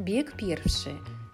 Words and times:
Bieg 0.00 0.36
pierwszy. 0.36 0.90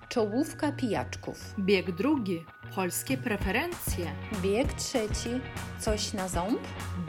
Czołówka 0.08 0.72
pijaczków. 0.72 1.54
Bieg 1.58 1.90
drugi. 1.90 2.44
Polskie 2.74 3.18
preferencje. 3.18 4.12
Bieg 4.42 4.72
trzeci. 4.72 5.30
Coś 5.80 6.12
na 6.12 6.28
ząb? 6.28 6.60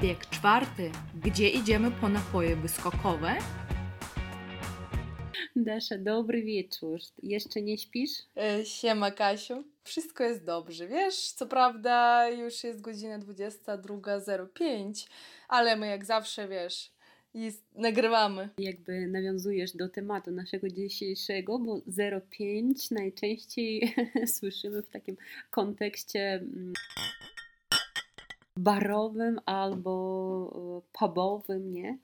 Bieg 0.02 0.26
czwarty. 0.30 0.92
Gdzie 1.16 1.50
idziemy 1.50 1.92
po 1.92 2.10
napoje 2.10 2.56
wyskokowe? 2.56 3.36
Dasza, 5.56 5.98
dobry 5.98 6.44
wieczór. 6.44 7.00
Jeszcze 7.24 7.62
nie 7.62 7.78
śpisz? 7.78 8.12
E, 8.38 8.66
Siema 8.66 9.12
Kasiu. 9.12 9.64
Wszystko 9.84 10.24
jest 10.24 10.46
dobrze, 10.46 10.88
wiesz? 10.88 11.32
Co 11.32 11.46
prawda 11.48 12.30
już 12.30 12.64
jest 12.64 12.82
godzina 12.82 13.20
22.05, 13.20 15.08
ale 15.48 15.76
my 15.76 15.88
jak 15.88 16.06
zawsze, 16.06 16.48
wiesz, 16.48 16.92
jest, 17.34 17.64
nagrywamy. 17.76 18.50
Jakby 18.58 19.08
nawiązujesz 19.08 19.76
do 19.76 19.90
tematu 19.90 20.32
naszego 20.32 20.70
dzisiejszego, 20.70 21.60
bo 21.60 21.82
05 22.30 22.92
najczęściej 22.92 23.96
słyszymy 24.38 24.82
w 24.82 24.90
takim 24.90 25.18
kontekście 25.50 26.34
mm, 26.34 26.74
barowym 28.58 29.40
albo 29.46 30.82
e, 30.88 30.98
pubowym, 31.00 31.72
nie? 31.74 31.98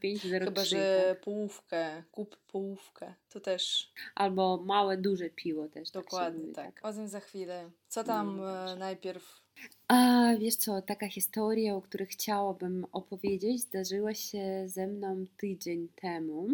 05, 0.00 0.20
03. 0.22 0.28
Chyba, 0.40 0.64
że 0.64 1.04
tak? 1.08 1.20
połówkę, 1.20 2.02
kup 2.12 2.36
połówkę, 2.36 3.14
to 3.28 3.40
też 3.40 3.92
Albo 4.14 4.56
małe, 4.64 4.96
duże 4.96 5.30
piwo 5.30 5.68
też. 5.68 5.90
tak 5.90 6.02
dokładnie 6.04 6.40
mówi, 6.40 6.52
tak. 6.54 6.80
O 6.82 6.92
tym 6.92 7.08
za 7.08 7.20
chwilę. 7.20 7.70
Co 7.88 8.04
tam 8.04 8.36
No, 8.36 8.50
e, 8.50 8.58
dobrze. 8.60 8.76
najpierw? 8.76 9.40
A 9.88 10.26
wiesz 10.38 10.56
co, 10.56 10.82
taka 10.82 11.08
historia, 11.08 11.74
o 11.76 11.82
której 11.82 12.06
chciałabym 12.06 12.86
opowiedzieć, 12.92 13.60
zdarzyła 13.60 14.14
się 14.14 14.62
ze 14.66 14.86
mną 14.86 15.24
tydzień 15.36 15.88
temu 15.94 16.48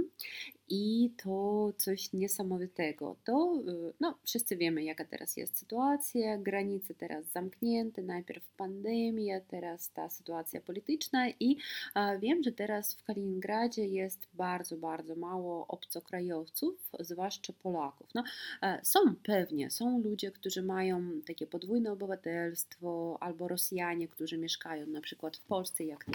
i 0.75 1.11
to 1.23 1.73
coś 1.77 2.13
niesamowitego. 2.13 3.17
To, 3.25 3.63
y, 3.69 3.93
no, 4.01 4.19
wszyscy 4.25 4.57
wiemy, 4.57 4.85
jaka 4.85 5.05
teraz 5.05 5.37
jest 5.37 5.59
sytuacja, 5.59 6.39
granice 6.39 6.95
teraz 6.95 7.27
zamknięte, 7.33 8.03
najpierw 8.03 8.49
pandemia, 8.57 9.41
teraz 9.41 9.91
ta 9.91 10.09
sytuacja 10.09 10.61
polityczna 10.61 11.29
i 11.41 11.57
a, 11.95 12.19
wiem, 12.19 12.43
że 12.43 12.53
teraz 12.53 12.95
w 12.95 13.05
Kaliningradzie 13.05 13.87
jest 13.87 14.29
bardzo, 14.35 14.77
bardzo 14.77 15.17
mało 15.17 15.67
obcokrajowców, 15.67 16.91
zwłaszcza 17.01 17.53
Polaków. 17.53 18.07
No, 18.15 18.25
e, 18.63 18.81
są 18.83 19.01
pewnie, 19.23 19.71
są 19.71 19.99
ludzie, 20.03 20.31
którzy 20.31 20.63
mają 20.63 21.21
takie 21.27 21.47
podwójne 21.47 21.93
obywatelstwo, 21.93 23.19
albo 23.21 23.49
Rosjanie, 23.49 24.09
którzy 24.09 24.39
mieszkają 24.39 24.87
na 24.87 25.01
przykład 25.01 25.37
w 25.37 25.43
Polsce, 25.43 25.85
jak 25.85 26.07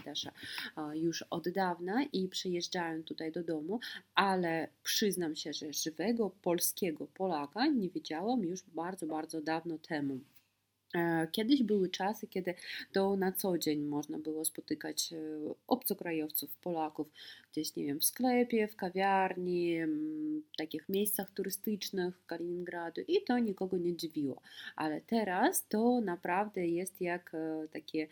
e, 0.77 0.97
już 0.97 1.21
od 1.21 1.49
dawna 1.49 2.03
i 2.13 2.27
przyjeżdżają 2.27 3.03
tutaj 3.03 3.31
do 3.31 3.43
domu, 3.43 3.79
ale 4.15 4.46
przyznam 4.83 5.35
się, 5.35 5.53
że 5.53 5.73
żywego 5.73 6.29
polskiego 6.29 7.07
Polaka 7.07 7.67
nie 7.67 7.89
widziałam 7.89 8.43
już 8.43 8.63
bardzo, 8.63 9.07
bardzo 9.07 9.41
dawno 9.41 9.77
temu. 9.77 10.19
E, 10.95 11.27
Kiedyś 11.31 11.63
były 11.63 11.89
czasy, 11.89 12.27
kiedy 12.27 12.53
to 12.91 13.15
na 13.15 13.31
co 13.31 13.57
dzień 13.57 13.83
można 13.83 14.17
było 14.19 14.45
spotykać 14.45 15.13
e, 15.13 15.17
obcokrajowców, 15.67 16.57
Polaków, 16.57 17.07
gdzieś, 17.51 17.75
nie 17.75 17.85
wiem, 17.85 17.99
w 17.99 18.05
sklepie, 18.05 18.67
w 18.67 18.75
kawiarni, 18.75 19.85
w 20.53 20.57
takich 20.57 20.89
miejscach 20.89 21.31
turystycznych 21.31 22.25
Kaliningradu 22.25 23.01
i 23.07 23.23
to 23.23 23.39
nikogo 23.39 23.77
nie 23.77 23.95
dziwiło. 23.95 24.41
Ale 24.75 25.01
teraz 25.01 25.67
to 25.67 26.01
naprawdę 26.01 26.67
jest 26.67 27.01
jak 27.01 27.31
e, 27.33 27.67
takie, 27.71 28.07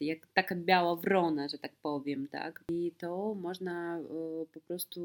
jak 0.00 0.26
taka 0.26 0.54
biała 0.54 0.96
wrona, 0.96 1.48
że 1.48 1.58
tak 1.58 1.72
powiem, 1.82 2.28
tak? 2.28 2.64
I 2.68 2.92
to 2.98 3.34
można 3.34 4.00
po 4.52 4.60
prostu 4.60 5.00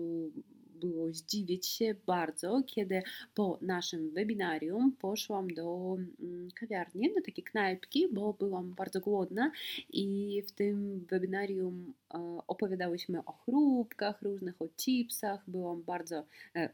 było 0.82 1.14
zdziwić 1.14 1.68
się 1.68 1.96
bardzo, 2.06 2.64
kiedy 2.68 3.04
po 3.34 3.58
naszym 3.62 4.12
webinarium 4.12 4.92
poszłam 5.00 5.48
do 5.48 5.98
mm, 6.20 6.50
kawiarni, 6.56 7.14
do 7.16 7.22
takiej 7.22 7.44
knajpki, 7.44 8.08
bo 8.14 8.34
byłam 8.34 8.74
bardzo 8.74 9.00
głodna 9.00 9.52
i 9.90 10.44
w 10.47 10.52
tym 10.52 11.06
webinarium 11.09 11.94
e, 12.14 12.38
opowiadałyśmy 12.47 13.25
o 13.25 13.31
chrupkach 13.31 14.22
różnych, 14.22 14.62
o 14.62 14.68
chipsach. 14.78 15.44
Byłam 15.47 15.84
bardzo 15.84 16.25
e, 16.56 16.69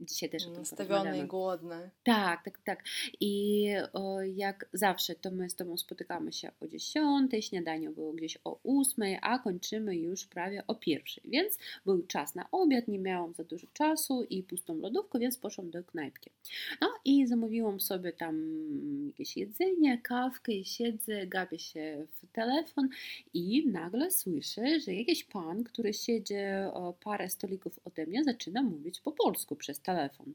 dzisiaj 0.00 0.30
też 0.30 0.46
o 0.46 0.50
tym 0.50 0.58
Nastawione 0.58 1.18
i 1.18 1.26
głodne. 1.26 1.90
Tak, 2.04 2.44
tak, 2.44 2.58
tak. 2.64 2.84
I 3.20 3.68
o, 3.92 4.22
jak 4.22 4.68
zawsze, 4.72 5.14
to 5.14 5.30
my 5.30 5.50
z 5.50 5.54
Tobą 5.54 5.76
spotykamy 5.76 6.32
się 6.32 6.50
o 6.60 6.66
10, 6.66 7.32
śniadanie 7.40 7.90
było 7.90 8.12
gdzieś 8.12 8.38
o 8.44 8.60
8, 8.64 9.04
a 9.22 9.38
kończymy 9.38 9.96
już 9.96 10.26
prawie 10.26 10.66
o 10.66 10.74
pierwszej. 10.74 11.24
Więc 11.26 11.58
był 11.86 12.06
czas 12.06 12.34
na 12.34 12.50
obiad, 12.50 12.88
nie 12.88 12.98
miałam 12.98 13.34
za 13.34 13.44
dużo 13.44 13.66
czasu 13.72 14.24
i 14.30 14.42
pustą 14.42 14.74
lodówkę, 14.74 15.18
więc 15.18 15.38
poszłam 15.38 15.70
do 15.70 15.84
knajpki. 15.84 16.30
No 16.80 16.88
i 17.04 17.26
zamówiłam 17.26 17.80
sobie 17.80 18.12
tam 18.12 18.36
jakieś 19.06 19.36
jedzenie, 19.36 19.98
kawkę 20.02 20.52
i 20.52 20.64
siedzę, 20.64 21.26
gapię 21.26 21.58
się 21.58 22.06
w 22.12 22.32
telefon 22.32 22.88
i 23.34 23.66
nagle 23.66 24.10
słyszę, 24.10 24.80
że 24.80 24.94
jakiś 24.94 25.24
pan, 25.24 25.64
który 25.64 25.94
siedzi 25.94 26.34
o 26.72 26.92
parę 26.92 27.28
stolików 27.28 27.80
ode 27.84 28.06
mnie, 28.06 28.24
zaczyna 28.24 28.62
mówić 28.62 29.00
po 29.00 29.12
polsku 29.12 29.56
przez 29.56 29.80
telefon. 29.88 30.34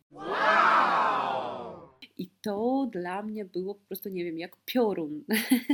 I 2.18 2.30
to 2.42 2.90
dla 2.92 3.22
mnie 3.24 3.46
było 3.46 3.76
po 3.76 3.86
prostu, 3.88 4.10
nie 4.10 4.24
wiem, 4.24 4.38
jak 4.38 4.56
piorun. 4.66 5.24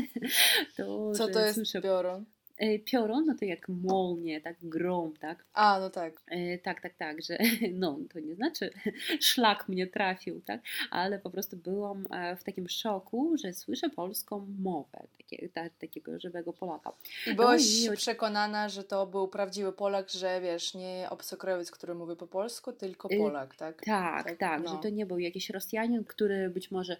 to, 0.78 1.12
Co 1.12 1.28
to 1.28 1.40
jest 1.40 1.56
słyszę, 1.56 1.82
piorun? 1.82 2.26
E, 2.60 2.80
Piorun, 2.80 3.26
no 3.26 3.36
to 3.40 3.46
jak 3.46 3.70
molnie, 3.70 4.42
tak 4.42 4.56
grom, 4.62 5.14
tak? 5.20 5.46
A, 5.54 5.80
no 5.80 5.90
tak. 5.90 6.22
E, 6.28 6.58
Tak, 6.58 6.82
tak, 6.82 6.94
tak, 6.94 7.22
że 7.22 7.38
no 7.74 7.98
to 8.14 8.20
nie 8.20 8.36
znaczy 8.36 8.70
szlak 9.30 9.70
mnie 9.70 9.88
trafił, 9.88 10.42
tak? 10.42 10.62
Ale 10.92 11.20
po 11.20 11.30
prostu 11.30 11.58
byłam 11.58 12.06
e, 12.12 12.36
w 12.36 12.44
takim 12.44 12.70
szoku, 12.70 13.38
że 13.44 13.54
słyszę 13.54 13.90
polską 13.90 14.48
mowę 14.60 15.08
takie, 15.18 15.50
ta, 15.50 15.70
takiego 15.70 16.20
żywego 16.20 16.54
Polaka. 16.54 16.92
I 17.28 17.34
byłaś 17.34 17.82
i 17.84 17.90
oczy- 17.90 17.98
przekonana, 17.98 18.70
że 18.70 18.84
to 18.84 19.08
był 19.08 19.28
prawdziwy 19.28 19.72
Polak, 19.74 20.10
że 20.10 20.42
wiesz, 20.42 20.74
nie 20.74 21.08
obcokrajowiec, 21.10 21.72
który 21.72 21.96
mówi 21.96 22.16
po 22.16 22.28
polsku, 22.28 22.74
tylko 22.74 23.10
Y, 23.12 23.18
Polak, 23.18 23.56
tak? 23.56 23.82
Tak, 23.86 24.24
Tak, 24.24 24.38
tak, 24.38 24.64
no. 24.64 24.70
że 24.72 24.78
to 24.82 24.90
nie 24.90 25.06
był 25.06 25.20
jakiś 25.20 25.50
Rosjanin, 25.50 26.04
który 26.04 26.50
być 26.50 26.72
może 26.72 26.98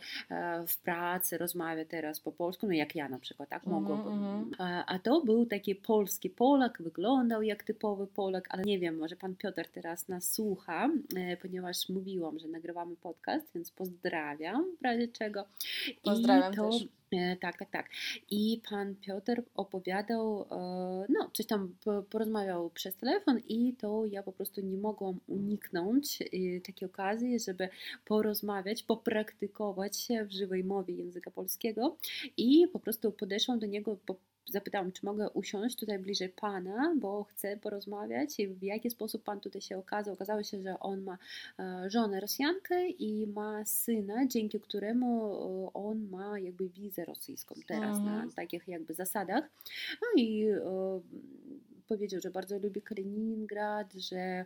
w 0.68 0.78
pracy 0.78 1.38
rozmawia 1.38 1.86
teraz 1.86 2.20
po 2.20 2.32
polsku, 2.32 2.68
no 2.68 2.74
jak 2.74 2.96
ja 2.96 3.10
na 3.10 3.20
przykład, 3.20 3.50
tak 3.50 3.66
mogłabym. 3.66 4.08
mhm. 4.14 4.52
A, 4.58 4.86
a 4.96 5.00
to 5.00 5.22
był 5.22 5.46
taki 5.50 5.76
polski 5.76 6.30
Polak, 6.30 6.82
wyglądał 6.82 7.42
jak 7.42 7.64
typowy 7.64 8.08
Polak, 8.08 8.48
ale 8.52 8.64
nie 8.64 8.80
wiem, 8.80 8.98
może 8.98 9.16
pan 9.16 9.36
Piotr 9.36 9.68
teraz 9.68 10.08
nas 10.08 10.34
słucha, 10.34 10.90
e, 11.16 11.38
ponieważ 11.38 11.90
mówiłam, 11.90 12.40
że 12.40 12.48
nagrywamy 12.48 12.96
podcast, 12.96 13.46
więc 13.56 13.72
pozdrawiam 13.72 14.66
w 14.82 14.84
razie 14.84 15.08
czego. 15.08 15.46
Pozdrawiam 16.04 16.54
I 16.54 16.56
to, 16.56 16.70
też. 16.70 16.88
E, 17.12 17.36
tak, 17.36 17.58
tak, 17.58 17.70
tak. 17.70 17.90
I 18.30 18.62
pan 18.70 18.96
Piotr 18.96 19.44
opowiadał, 19.56 20.42
e, 20.42 21.06
no, 21.10 21.30
coś 21.34 21.46
tam 21.46 21.76
po- 21.84 22.04
porozmawiał 22.04 22.70
przez 22.70 22.96
telefon, 22.96 23.40
i 23.48 23.74
to 23.74 24.06
ja 24.06 24.24
po 24.24 24.32
prostu 24.32 24.62
nie 24.62 24.78
mogłam 24.78 25.20
uniknąć 25.28 26.20
takiej 26.66 26.90
okazji, 26.90 27.40
żeby 27.40 27.70
porozmawiać, 28.06 28.84
popraktykować 28.84 30.00
się 30.00 30.26
w 30.26 30.32
żywej 30.32 30.64
mowie 30.64 30.94
języka 30.94 31.32
polskiego. 31.32 31.98
I 32.38 32.68
po 32.74 32.80
prostu 32.80 33.12
podeszłam 33.12 33.60
do 33.60 33.66
niego, 33.66 33.98
zapytałam, 34.46 34.92
czy 34.92 35.06
mogę 35.06 35.30
usiąść 35.30 35.76
tutaj 35.76 36.00
bliżej 36.00 36.30
pana, 36.30 36.94
bo 36.98 37.24
chcę 37.24 37.58
porozmawiać 37.58 38.40
i 38.40 38.48
w 38.48 38.64
jaki 38.64 38.90
sposób 38.90 39.24
pan 39.24 39.40
tutaj 39.40 39.62
się 39.62 39.78
okazał. 39.78 40.14
Okazało 40.14 40.44
się, 40.44 40.62
że 40.62 40.80
on 40.80 41.02
ma 41.04 41.18
e, 41.60 41.90
żonę 41.90 42.20
Rosjankę 42.20 42.88
i 42.90 43.28
ma 43.28 43.66
syna, 43.66 44.28
dzięki 44.28 44.60
któremu 44.60 45.34
e, 45.68 45.74
on 45.74 46.10
ma 46.10 46.40
jakby 46.40 46.70
wizę 46.70 47.06
rosyjską 47.06 47.56
teraz 47.68 47.98
na 47.98 48.12
Mhm. 48.14 48.32
takich 48.32 48.68
jakby 48.68 48.94
zasadach. 48.94 49.50
No 50.02 50.08
i 50.22 50.48
e, 50.48 50.62
powiedział, 51.88 52.22
że 52.22 52.32
bardzo 52.32 52.60
lubi 52.60 52.82
Kaliningrad, 52.82 53.94
że 53.94 54.46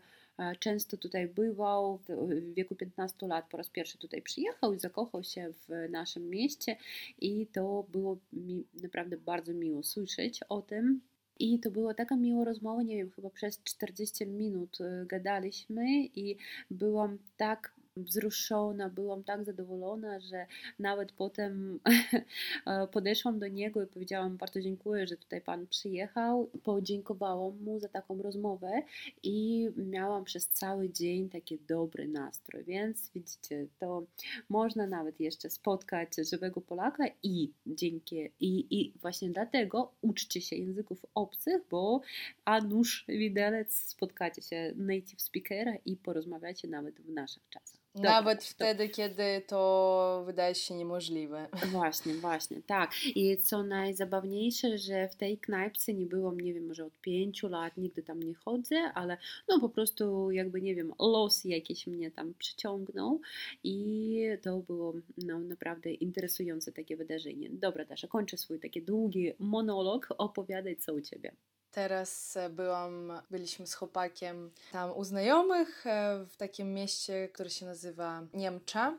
często 0.59 0.97
tutaj 0.97 1.27
bywał, 1.27 1.97
w 1.97 2.07
w 2.07 2.53
wieku 2.53 2.75
15 2.75 3.27
lat 3.27 3.45
po 3.49 3.57
raz 3.57 3.69
pierwszy 3.69 3.97
tutaj 3.97 4.21
przyjechał 4.21 4.73
i 4.73 4.79
zakochał 4.79 5.23
się 5.23 5.53
w 5.67 5.89
naszym 5.89 6.29
mieście 6.29 6.75
i 7.21 7.47
to 7.47 7.85
było 7.91 8.17
mi 8.33 8.63
naprawdę 8.81 9.17
bardzo 9.17 9.53
miło 9.53 9.83
słyszeć 9.83 10.39
o 10.49 10.61
tym. 10.61 11.01
I 11.39 11.59
to 11.59 11.71
była 11.71 11.93
taka 11.93 12.15
miła 12.15 12.45
rozmowa, 12.45 12.83
nie 12.83 12.97
wiem, 12.97 13.11
chyba 13.11 13.29
przez 13.29 13.63
40 13.63 14.27
minut 14.27 14.81
e, 14.81 15.05
gadaliśmy 15.05 16.05
i 16.05 16.37
byłam 16.71 17.17
tak 17.37 17.73
wzruszona, 17.97 18.89
byłam 18.89 19.23
tak 19.23 19.45
zadowolona, 19.45 20.19
że 20.19 20.45
nawet 20.79 21.11
potem 21.11 21.79
podeszłam 22.91 23.39
do 23.39 23.47
niego 23.47 23.83
i 23.83 23.87
powiedziałam 23.87 24.37
bardzo 24.37 24.61
dziękuję, 24.61 25.07
że 25.07 25.17
tutaj 25.17 25.41
Pan 25.41 25.67
przyjechał. 25.67 26.49
Podziękowałam 26.63 27.57
mu 27.63 27.79
za 27.79 27.89
taką 27.89 28.21
rozmowę 28.21 28.81
i 29.23 29.69
miałam 29.77 30.23
przez 30.23 30.47
cały 30.47 30.89
dzień 30.89 31.29
taki 31.29 31.59
dobry 31.59 32.07
nastrój, 32.07 32.63
więc 32.63 33.11
widzicie, 33.15 33.67
to 33.79 34.03
można 34.49 34.87
nawet 34.87 35.19
jeszcze 35.19 35.49
spotkać 35.49 36.09
żywego 36.29 36.61
Polaka 36.61 37.05
i 37.23 37.51
dzięki 37.65 38.29
i, 38.39 38.79
i 38.79 38.93
właśnie 39.01 39.29
dlatego 39.29 39.91
uczcie 40.01 40.41
się 40.41 40.55
języków 40.55 41.05
obcych, 41.15 41.61
bo 41.69 42.01
a 42.45 42.61
nuż 42.61 43.05
widelec 43.07 43.73
spotkacie 43.73 44.41
się 44.41 44.73
native 44.75 45.21
speakera 45.21 45.75
i 45.85 45.97
porozmawiacie 45.97 46.67
nawet 46.67 47.01
w 47.01 47.09
naszych 47.09 47.49
czasach. 47.49 47.82
Dobra, 47.95 48.11
Nawet 48.11 48.43
wtedy, 48.43 48.89
kiedy 48.89 49.41
to 49.47 50.23
wydaje 50.25 50.55
się 50.55 50.75
niemożliwe. 50.75 51.47
Właśnie, 51.71 52.13
właśnie, 52.13 52.61
tak. 52.61 52.91
I 53.15 53.37
co 53.37 53.63
najzabawniejsze, 53.63 54.77
że 54.77 55.09
w 55.09 55.15
tej 55.15 55.37
knajpce 55.37 55.93
nie 55.93 56.05
byłam, 56.05 56.39
nie 56.39 56.53
wiem, 56.53 56.67
może 56.67 56.85
od 56.85 57.01
pięciu 57.01 57.47
lat, 57.47 57.77
nigdy 57.77 58.03
tam 58.03 58.23
nie 58.23 58.33
chodzę, 58.33 58.75
ale 58.93 59.17
no 59.47 59.59
po 59.59 59.69
prostu 59.69 60.31
jakby, 60.31 60.61
nie 60.61 60.75
wiem, 60.75 60.93
los 60.99 61.45
jakiś 61.45 61.87
mnie 61.87 62.11
tam 62.11 62.33
przyciągnął 62.39 63.21
i 63.63 64.19
to 64.41 64.57
było 64.57 64.93
no, 65.17 65.39
naprawdę 65.39 65.93
interesujące 65.93 66.71
takie 66.71 66.97
wydarzenie. 66.97 67.49
Dobra, 67.49 67.85
Dasza, 67.85 68.07
kończę 68.07 68.37
swój 68.37 68.59
taki 68.59 68.81
długi 68.81 69.33
monolog, 69.39 70.07
opowiadaj 70.17 70.75
co 70.75 70.93
u 70.93 71.01
Ciebie. 71.01 71.31
Teraz 71.73 72.37
e, 72.37 72.49
byłam, 72.49 73.21
byliśmy 73.31 73.67
z 73.67 73.73
chłopakiem 73.73 74.51
tam 74.71 74.97
u 74.97 75.03
znajomych 75.03 75.87
e, 75.87 76.25
w 76.29 76.37
takim 76.37 76.73
mieście, 76.73 77.29
które 77.33 77.49
się 77.49 77.65
nazywa 77.65 78.21
Niemcza. 78.33 78.97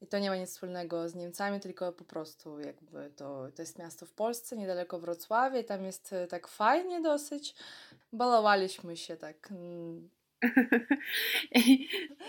I 0.00 0.06
to 0.06 0.18
nie 0.18 0.30
ma 0.30 0.36
nic 0.36 0.50
wspólnego 0.50 1.08
z 1.08 1.14
Niemcami, 1.14 1.60
tylko 1.60 1.92
po 1.92 2.04
prostu 2.04 2.60
jakby 2.60 3.10
to, 3.16 3.48
to 3.54 3.62
jest 3.62 3.78
miasto 3.78 4.06
w 4.06 4.12
Polsce, 4.12 4.56
niedaleko 4.56 4.98
Wrocławia. 4.98 5.62
Tam 5.62 5.84
jest 5.84 6.12
e, 6.12 6.26
tak 6.26 6.48
fajnie 6.48 7.00
dosyć. 7.00 7.54
Balowaliśmy 8.12 8.96
się 8.96 9.16
tak 9.16 9.52
mm, 10.41 11.77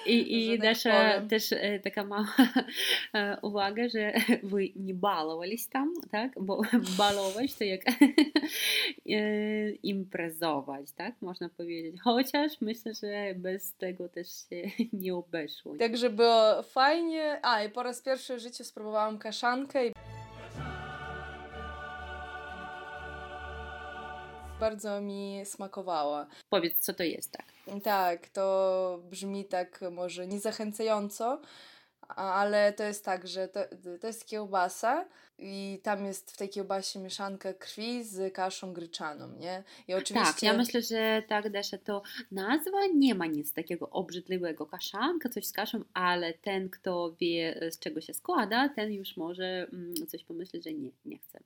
I, 0.07 0.55
i 0.55 0.59
tak 0.59 0.69
nasza 0.69 1.21
też 1.21 1.53
e, 1.53 1.81
taka 1.81 2.05
mała 2.05 2.35
e, 3.15 3.39
uwaga, 3.43 3.89
że 3.89 4.13
wy 4.43 4.69
nie 4.77 4.95
balowались 4.95 5.69
tam, 5.69 5.95
tak? 6.11 6.33
Bo 6.41 6.63
balować 6.99 7.55
to 7.55 7.65
jak 7.65 7.83
e, 7.89 9.71
imprezować, 9.71 10.93
tak? 10.93 11.15
Można 11.21 11.49
powiedzieć. 11.49 12.01
Chociaż 12.01 12.61
myślę, 12.61 12.95
że 12.95 13.35
bez 13.37 13.75
tego 13.75 14.09
też 14.09 14.29
się 14.49 14.63
nie 14.93 15.15
obeszło. 15.15 15.77
Także 15.77 16.11
było 16.11 16.63
fajnie. 16.63 17.39
A, 17.43 17.65
i 17.65 17.71
po 17.71 17.83
raz 17.83 18.03
pierwszy 18.03 18.37
w 18.37 18.41
życiu 18.41 18.65
spróbowałam 18.65 19.19
kaszankę 19.19 19.87
i 19.87 19.93
bardzo 24.64 25.02
mi 25.02 25.42
smakowała. 25.46 26.28
Powiedz, 26.50 26.80
co 26.80 26.94
to 26.94 27.04
jest, 27.04 27.32
tak? 27.32 27.46
Tak, 27.84 28.30
to 28.30 29.00
brzmi 29.10 29.46
tak 29.46 29.80
może 29.92 30.28
niezachęcająco, 30.28 31.42
ale 32.16 32.74
to 32.74 32.84
jest 32.84 33.06
tak, 33.06 33.28
że 33.28 33.48
to, 33.48 33.60
to 34.02 34.08
jest 34.08 34.28
kiełbasa 34.28 35.06
i 35.40 35.80
tam 35.84 36.06
jest 36.06 36.32
w 36.32 36.38
tej 36.38 36.50
kiełbasie 36.50 37.00
mieszanka 37.00 37.54
krwi 37.54 38.04
z 38.04 38.34
kaszą 38.34 38.74
gryczaną, 38.74 39.32
nie? 39.40 39.64
I 39.88 39.94
oczywiście... 39.94 40.34
Tak, 40.34 40.44
ja 40.44 40.54
myślę, 40.54 40.82
że 40.82 41.24
tak, 41.28 41.50
Desza, 41.50 41.78
to 41.78 42.02
nazwa 42.32 42.78
nie 42.96 43.16
ma 43.16 43.26
nic 43.26 43.54
takiego 43.54 43.90
obrzydliwego. 43.90 44.66
Kaszanka, 44.66 45.30
coś 45.30 45.46
z 45.46 45.52
kaszą, 45.52 45.84
ale 45.94 46.34
ten, 46.34 46.70
kto 46.70 47.16
wie, 47.20 47.70
z 47.72 47.80
czego 47.80 48.02
się 48.02 48.14
składa, 48.14 48.70
ten 48.70 48.94
już 48.94 49.18
może 49.18 49.68
mm, 49.74 49.94
coś 50.08 50.24
pomyśleć, 50.24 50.64
że 50.64 50.74
nie, 50.74 50.90
nie 51.06 51.18
chce. 51.18 51.40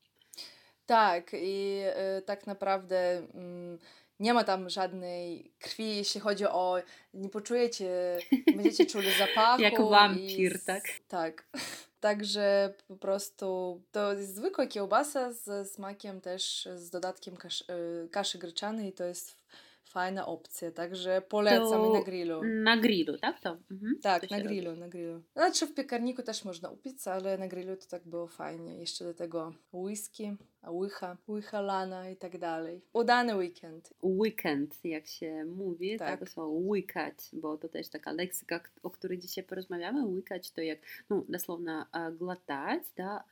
Tak, 0.87 1.31
i 1.33 1.81
y, 2.17 2.21
tak 2.21 2.47
naprawdę 2.47 3.19
y, 3.19 3.77
nie 4.19 4.33
ma 4.33 4.43
tam 4.43 4.69
żadnej 4.69 5.51
krwi, 5.59 5.95
jeśli 5.97 6.21
chodzi 6.21 6.45
o. 6.45 6.77
Nie 7.13 7.29
poczujecie, 7.29 8.17
będziecie 8.55 8.85
czuli 8.85 9.07
zapachu. 9.19 9.61
Jak 9.61 9.81
wampir, 9.81 10.55
i, 10.55 10.59
tak? 10.65 10.83
Tak. 11.07 11.45
Także 11.99 12.73
po 12.87 12.95
prostu 12.95 13.81
to 13.91 14.13
jest 14.13 14.35
zwykła 14.35 14.67
kiełbasa 14.67 15.33
z 15.33 15.71
smakiem 15.71 16.21
też, 16.21 16.67
z 16.75 16.89
dodatkiem 16.89 17.37
kasz, 17.37 17.61
y, 17.61 18.09
kaszy 18.11 18.37
gryczanej. 18.37 18.93
To 18.93 19.03
jest 19.03 19.37
fajna 19.86 20.26
opcja, 20.26 20.70
także 20.70 21.22
polecam 21.28 21.68
to 21.68 21.92
na 21.92 22.02
grillu. 22.02 22.42
Na 22.44 22.76
grillu, 22.76 23.18
tak? 23.18 23.40
To, 23.40 23.56
mhm, 23.70 23.98
tak, 24.02 24.26
to 24.26 24.36
na 24.36 24.42
grillu, 24.42 24.70
robi. 24.70 24.80
na 24.80 24.88
grillu. 24.88 25.22
Znaczy 25.32 25.66
w 25.66 25.74
piekarniku 25.74 26.22
też 26.22 26.44
można 26.44 26.70
upić, 26.70 27.06
ale 27.08 27.38
na 27.38 27.48
grillu 27.48 27.76
to 27.76 27.86
tak 27.86 28.02
było 28.04 28.26
fajnie. 28.26 28.78
Jeszcze 28.78 29.04
do 29.04 29.14
tego 29.14 29.52
whisky 29.72 30.36
łycha, 30.70 31.16
łycha 31.28 31.60
lana 31.60 32.10
i 32.10 32.16
tak 32.16 32.38
dalej. 32.38 32.80
Udany 32.92 33.36
weekend. 33.36 33.94
Weekend, 34.02 34.84
jak 34.84 35.06
się 35.06 35.44
mówi, 35.44 35.98
tak, 35.98 36.20
tak 36.20 36.30
słowo 36.30 36.50
łykać, 36.50 37.14
bo 37.32 37.58
to 37.58 37.68
też 37.68 37.88
taka 37.88 38.12
leksyka, 38.12 38.60
o 38.82 38.90
której 38.90 39.18
dzisiaj 39.18 39.44
porozmawiamy. 39.44 40.06
Łykać 40.06 40.50
to 40.50 40.60
jak, 40.60 40.78
no, 41.10 41.24
dosłownie 41.28 41.84
глотать, 42.18 42.92
да, 42.96 43.24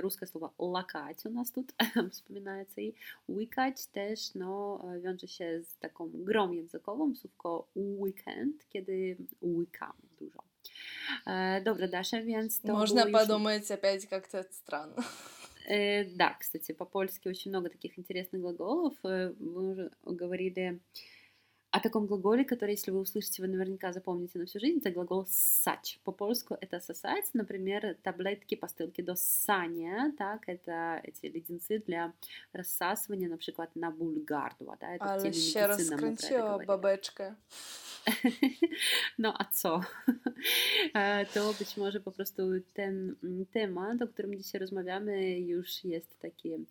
ruskie 0.00 0.26
słowo 0.26 0.50
lakać 0.58 1.26
u 1.26 1.30
nas 1.30 1.52
тут 1.52 1.72
wspominается 2.10 2.80
i 2.80 2.94
łykać 3.28 3.86
też, 3.86 4.34
no, 4.34 4.80
wiąże 5.00 5.28
się 5.28 5.62
z 5.62 5.78
taką 5.78 6.07
grą 6.13 6.51
językową, 6.51 7.15
słówko 7.15 7.67
weekend, 7.75 8.67
kiedy 8.69 9.17
łykamy 9.41 10.01
dużo. 10.19 10.39
Dobra, 11.63 11.87
Dasza, 11.87 12.21
więc 12.21 12.61
to 12.61 12.73
Можно 12.73 13.11
подумать 13.11 13.69
już... 13.69 13.71
опять 13.71 14.05
как-то 14.05 14.43
странно. 14.51 15.03
Э, 15.69 16.03
да, 16.15 16.35
кстати, 16.39 16.71
по-польски 16.71 17.27
очень 17.27 17.51
много 17.51 17.69
таких 17.69 17.99
интересных 17.99 18.41
глаголов. 18.41 18.95
Вы 19.03 19.35
уже 19.39 19.91
говорили 20.03 20.79
о 21.71 21.79
таком 21.79 22.07
глаголе, 22.07 22.43
который, 22.43 22.71
если 22.71 22.91
вы 22.91 22.99
услышите, 22.99 23.41
вы 23.41 23.47
наверняка 23.47 23.93
запомните 23.93 24.39
на 24.39 24.45
всю 24.45 24.59
жизнь, 24.59 24.79
это 24.79 24.91
глагол 24.91 25.27
«сать». 25.29 25.99
По-польску 26.03 26.57
это 26.61 26.79
«сосать». 26.79 27.29
Например, 27.33 27.95
таблетки, 28.01 28.55
постылки 28.55 29.01
до 29.01 29.15
ссания, 29.15 30.11
так, 30.17 30.49
это 30.49 30.99
эти 31.03 31.27
леденцы 31.27 31.83
для 31.85 32.13
рассасывания, 32.53 33.29
например, 33.29 33.69
на 33.75 33.91
бульгардова, 33.91 34.77
да, 34.79 34.95
это 34.95 35.05
Але 35.05 35.33
ще 35.33 35.67
раз 35.67 35.87
скринчила 35.87 36.57
бабeczkę. 36.65 37.35
No 39.17 39.33
a 39.37 39.45
co? 39.45 39.81
To 41.33 41.53
być 41.59 41.77
może 41.77 41.99
po 41.99 42.11
prostu 42.11 42.41
ten 42.73 43.15
temat, 43.51 44.01
o 44.01 44.07
którym 44.07 44.37
dzisiaj 44.37 44.61
rozmawiamy, 44.61 45.39
już 45.39 45.83
jest 45.83 46.19
taki 46.19 46.65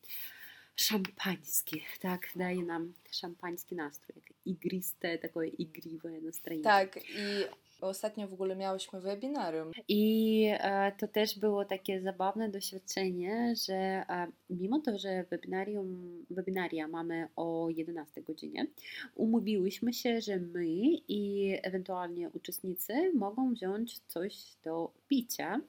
szampański, 0.80 1.82
tak? 2.00 2.28
Daje 2.36 2.62
nam 2.62 2.92
szampański 3.10 3.74
nastrój, 3.74 4.22
igriste, 4.44 5.18
takie 5.18 5.46
igriwe 5.46 6.20
nastroje. 6.20 6.62
Tak, 6.62 6.96
i 6.96 7.44
Ostatnio 7.80 8.28
w 8.28 8.32
ogóle 8.32 8.56
miałyśmy 8.56 9.00
webinarium. 9.00 9.72
I 9.88 10.44
e, 10.52 10.92
to 10.98 11.08
też 11.08 11.38
było 11.38 11.64
takie 11.64 12.00
zabawne 12.00 12.48
doświadczenie, 12.48 13.54
że 13.66 13.74
e, 13.74 14.26
mimo 14.50 14.80
to, 14.80 14.98
że 14.98 15.24
webinarium, 15.30 16.24
webinaria 16.30 16.88
mamy 16.88 17.28
o 17.36 17.68
11 17.70 18.22
godzinie, 18.22 18.66
umówiłyśmy 19.14 19.92
się, 19.92 20.20
że 20.20 20.36
my 20.36 20.66
i 21.08 21.54
ewentualnie 21.62 22.30
uczestnicy 22.30 23.12
mogą 23.14 23.54
wziąć 23.54 23.98
coś 23.98 24.34
do 24.64 24.90
picia 25.08 25.60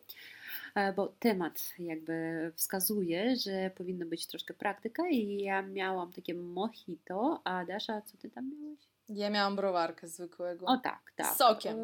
e, 0.76 0.94
bo 0.94 1.08
temat 1.20 1.74
jakby 1.80 2.52
wskazuje, 2.56 3.36
że 3.36 3.72
powinno 3.76 4.06
być 4.06 4.28
troszkę 4.28 4.54
praktyka 4.54 5.10
i 5.10 5.38
ja 5.38 5.62
miałam 5.62 6.14
takie 6.14 6.34
mojito, 6.34 7.42
a 7.44 7.66
Dasza, 7.66 8.02
co 8.02 8.18
ty 8.18 8.30
tam 8.30 8.52
miałaś? 8.62 8.80
Ja 9.10 9.30
miałam 9.30 9.56
browarkę 9.56 10.08
zwykłego. 10.08 10.66
O 10.66 10.78
tak, 10.78 11.14
tak. 11.16 11.36
Z 11.36 11.38
sokiem. 11.38 11.78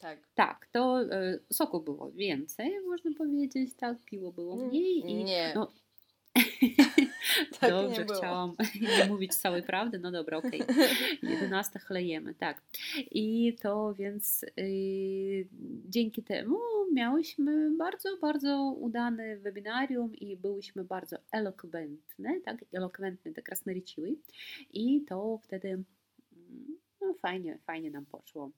Tak. 0.00 0.18
tak, 0.34 0.66
to 0.72 1.02
e, 1.02 1.38
soku 1.52 1.80
było 1.80 2.10
więcej, 2.10 2.80
można 2.86 3.10
powiedzieć, 3.18 3.74
tak, 3.74 4.04
piło 4.04 4.32
było 4.32 4.54
mm, 4.54 4.66
mniej. 4.66 5.10
I, 5.10 5.24
nie. 5.24 5.52
No, 5.54 5.72
tak 7.60 7.70
Dobrze, 7.70 8.04
nie 8.04 8.14
chciałam 8.14 8.52
nie 8.98 9.06
mówić 9.06 9.34
całej 9.36 9.62
prawdy, 9.62 9.98
no 9.98 10.10
dobra, 10.10 10.38
okej. 10.38 10.62
Okay. 10.68 11.32
11 11.34 11.78
chlejemy, 11.78 12.34
tak. 12.34 12.62
I 13.10 13.56
to 13.62 13.94
więc 13.94 14.44
y, 14.60 15.48
dzięki 15.88 16.22
temu 16.22 16.58
miałyśmy 16.92 17.70
bardzo, 17.76 18.16
bardzo 18.20 18.74
udane 18.80 19.36
webinarium 19.36 20.14
i 20.14 20.36
byłyśmy 20.36 20.84
bardzo 20.84 21.16
elokwentne, 21.32 22.40
tak, 22.44 22.64
elokwentne, 22.72 23.32
tak 23.32 23.44
krasnoliczyły. 23.44 24.16
I 24.70 25.04
to 25.04 25.38
wtedy 25.42 25.84
no 27.08 27.14
fajnie, 27.14 27.58
fajnie 27.66 27.90
nam 27.90 28.06
poszło. 28.06 28.50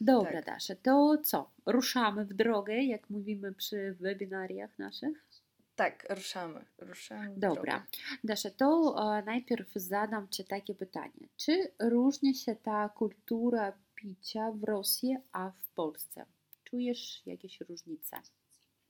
Dobra, 0.00 0.42
tak. 0.42 0.58
To 0.82 1.18
co? 1.24 1.50
Ruszamy 1.66 2.24
w 2.24 2.34
drogę, 2.34 2.74
jak 2.82 3.10
mówimy 3.10 3.52
przy 3.52 3.96
webinariach 4.00 4.78
naszych? 4.78 5.28
Tak, 5.76 6.06
ruszamy. 6.10 6.64
ruszamy 6.78 7.34
Dobra. 7.36 7.62
Drogę. 7.62 7.82
Dasza, 8.24 8.50
to 8.50 8.96
e, 9.18 9.22
najpierw 9.22 9.68
zadam 9.74 10.28
Ci 10.28 10.44
takie 10.44 10.74
pytanie. 10.74 11.28
Czy 11.36 11.72
różni 11.78 12.34
się 12.34 12.56
ta 12.56 12.88
kultura 12.88 13.72
picia 13.94 14.50
w 14.52 14.64
Rosji, 14.64 15.16
a 15.32 15.50
w 15.50 15.68
Polsce? 15.74 16.26
Czujesz 16.64 17.22
jakieś 17.26 17.60
różnice? 17.60 18.16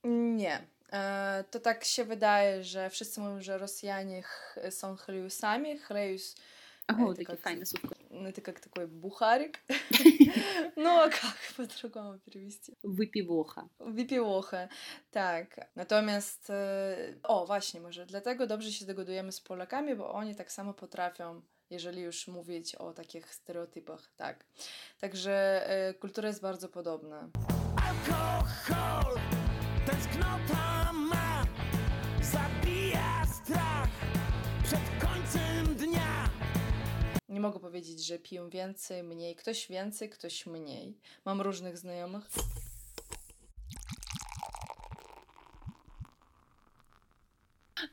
Nie. 0.05 0.61
E, 0.93 1.45
to 1.51 1.61
tak 1.61 1.85
się 1.85 2.05
wydaje, 2.05 2.65
że 2.65 2.91
wszyscy 2.91 3.21
mówią, 3.21 3.41
że 3.41 3.59
Rosjanie 3.59 4.23
ch- 4.23 4.59
są 4.71 4.97
chleusami. 4.97 5.79
Chleus... 5.79 6.37
O, 6.89 7.13
e, 7.13 7.15
takie 7.15 7.37
fajne 7.37 7.67
słówko 7.67 7.95
это 8.18 8.42
как 8.42 8.60
такой 8.60 8.88
бухарик. 8.88 9.60
Ну, 10.76 10.90
а 10.90 11.10
как 11.10 11.38
по-другому 11.58 12.20
перевести? 12.20 12.74
Wypiwocha. 12.84 13.70
Wypiełochy, 13.80 14.68
tak. 15.12 15.70
Natomiast, 15.76 16.50
e, 16.50 17.16
o 17.24 17.46
właśnie, 17.46 17.82
może 17.82 18.06
dlatego 18.06 18.48
dobrze 18.48 18.72
się 18.72 18.86
dogadujemy 18.86 19.32
z 19.32 19.42
Polakami, 19.42 19.96
bo 19.96 20.12
oni 20.12 20.36
tak 20.36 20.52
samo 20.52 20.74
potrafią, 20.74 21.42
jeżeli 21.70 22.02
już 22.02 22.28
mówić 22.28 22.76
o 22.76 22.94
takich 22.94 23.34
stereotypach, 23.34 24.12
tak. 24.16 24.46
Także 25.00 25.64
e, 25.70 25.94
kultura 25.94 26.28
jest 26.28 26.42
bardzo 26.42 26.70
podobna. 26.70 27.30
Alkohol, 27.86 29.20
tęsknota 29.86 30.67
Nie 37.39 37.43
mogę 37.43 37.61
powiedzieć, 37.61 38.07
że 38.07 38.19
piję 38.19 38.49
więcej, 38.51 39.03
mniej. 39.03 39.37
Ktoś 39.37 39.69
więcej, 39.69 40.11
ktoś 40.11 40.47
mniej. 40.47 40.99
Mam 41.25 41.41
różnych 41.41 41.79
znajomych. 41.79 42.29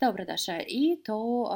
Dobra, 0.01 0.25
Dasza, 0.25 0.61
i 0.61 0.97
to 0.97 1.49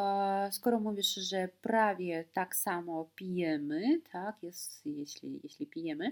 e, 0.47 0.51
skoro 0.51 0.79
mówisz, 0.79 1.15
że 1.15 1.49
prawie 1.61 2.25
tak 2.33 2.55
samo 2.55 3.09
pijemy, 3.15 4.01
tak, 4.11 4.43
jest, 4.43 4.85
jeśli, 4.85 5.39
jeśli 5.43 5.67
pijemy, 5.67 6.11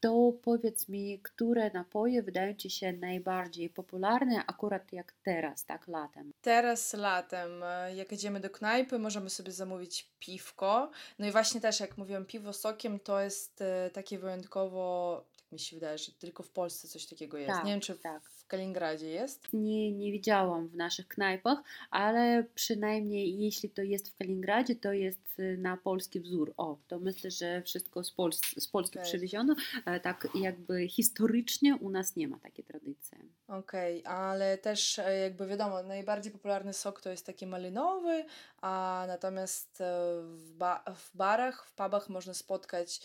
to 0.00 0.32
powiedz 0.42 0.88
mi, 0.88 1.18
które 1.22 1.70
napoje 1.70 2.22
wydają 2.22 2.54
Ci 2.54 2.70
się 2.70 2.92
najbardziej 2.92 3.70
popularne 3.70 4.42
akurat 4.46 4.92
jak 4.92 5.12
teraz, 5.22 5.64
tak, 5.64 5.88
latem? 5.88 6.32
Teraz 6.42 6.94
latem, 6.94 7.62
e, 7.62 7.94
jak 7.94 8.12
idziemy 8.12 8.40
do 8.40 8.50
knajpy, 8.50 8.98
możemy 8.98 9.30
sobie 9.30 9.52
zamówić 9.52 10.10
piwko. 10.18 10.90
No 11.18 11.26
i 11.26 11.32
właśnie 11.32 11.60
też, 11.60 11.80
jak 11.80 11.98
mówiłam, 11.98 12.24
piwo 12.24 12.52
sokiem 12.52 13.00
to 13.00 13.20
jest 13.20 13.62
e, 13.62 13.90
takie 13.90 14.18
wyjątkowo, 14.18 15.24
mi 15.52 15.58
się 15.58 15.76
wydaje, 15.76 15.98
że 15.98 16.12
tylko 16.12 16.42
w 16.42 16.50
Polsce 16.50 16.88
coś 16.88 17.06
takiego 17.06 17.38
jest. 17.38 17.52
Tak, 17.54 17.64
Nie 17.64 17.72
wiem, 17.72 17.80
czy 17.80 17.94
w, 17.94 18.00
tak. 18.00 18.30
w 18.30 18.46
Kaliningradzie 18.46 19.08
jest. 19.08 19.48
Nie, 19.52 19.92
nie 19.92 20.12
widziałam 20.12 20.68
w 20.68 20.76
naszych 20.76 21.08
knajpach, 21.08 21.58
ale 21.90 22.44
przynajmniej 22.54 23.38
jeśli 23.38 23.70
to 23.70 23.82
jest 23.82 24.08
w 24.10 24.16
Kaliningradzie, 24.16 24.76
to 24.76 24.92
jest 24.92 25.38
y, 25.40 25.56
na 25.58 25.76
polski 25.76 26.20
wzór. 26.20 26.54
O, 26.56 26.78
to 26.88 26.98
myślę, 26.98 27.30
że 27.30 27.62
wszystko 27.62 28.04
z, 28.04 28.14
Pols- 28.14 28.60
z 28.60 28.68
Polski 28.68 28.94
Tak. 28.98 29.04
przywieziono. 29.04 29.54
E, 29.86 30.00
Tak 30.00 30.28
jakby 30.34 30.88
historycznie 30.88 31.76
u 31.76 31.90
nas 31.90 32.16
nie 32.16 32.28
ma 32.28 32.38
takiej 32.38 32.64
tradycji. 32.64 33.18
Okej, 33.48 34.04
ale 34.06 34.58
też 34.58 34.98
e, 34.98 35.18
jakby 35.18 35.46
wiadomo, 35.46 35.82
najbardziej 35.82 36.32
popularny 36.32 36.72
sok 36.72 37.00
to 37.00 37.10
jest 37.10 37.26
taki 37.26 37.46
malinowy, 37.46 38.24
a 38.60 39.04
natomiast 39.08 39.80
e, 39.80 39.84
w, 40.22 40.52
ba 40.52 40.84
w 40.94 41.16
barach, 41.16 41.66
w 41.66 41.72
pubach 41.72 42.08
można 42.08 42.34
spotkać 42.34 43.00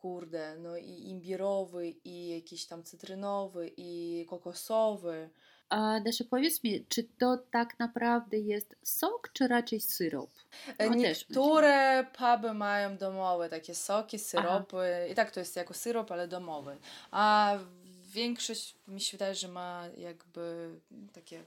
kurde, 0.00 0.56
no 0.58 0.76
i 0.76 1.08
imbirowy, 1.08 1.88
i 2.04 2.28
jakiś 2.28 2.66
tam 2.66 2.82
cytrynowy, 2.82 3.70
i 3.76 4.26
kokosowy. 4.28 5.30
A 5.68 6.00
Dasza, 6.00 6.24
powiedz 6.30 6.64
mi, 6.64 6.84
czy 6.88 7.04
to 7.18 7.38
tak 7.50 7.78
naprawdę 7.78 8.38
jest 8.38 8.76
sok, 8.82 9.30
czy 9.32 9.48
raczej 9.48 9.80
syrop? 9.80 10.30
E, 10.78 10.90
No, 10.90 10.96
Niektóre 10.96 12.04
puby 12.18 12.54
mają 12.54 12.96
domowe 12.96 13.48
takie 13.48 13.74
soki, 13.74 14.18
syropy. 14.18 15.08
I 15.10 15.14
tak 15.14 15.30
to 15.30 15.40
jest 15.40 15.56
jako 15.56 15.74
syrop, 15.74 16.12
ale 16.12 16.28
domowy. 16.28 16.76
A 17.10 17.54
większość 18.14 18.76
mi 18.86 19.00
się 19.00 19.12
wydaje, 19.16 19.34
że 19.34 19.48
ma 19.48 19.84
jakby 19.96 20.70
takie 21.12 21.44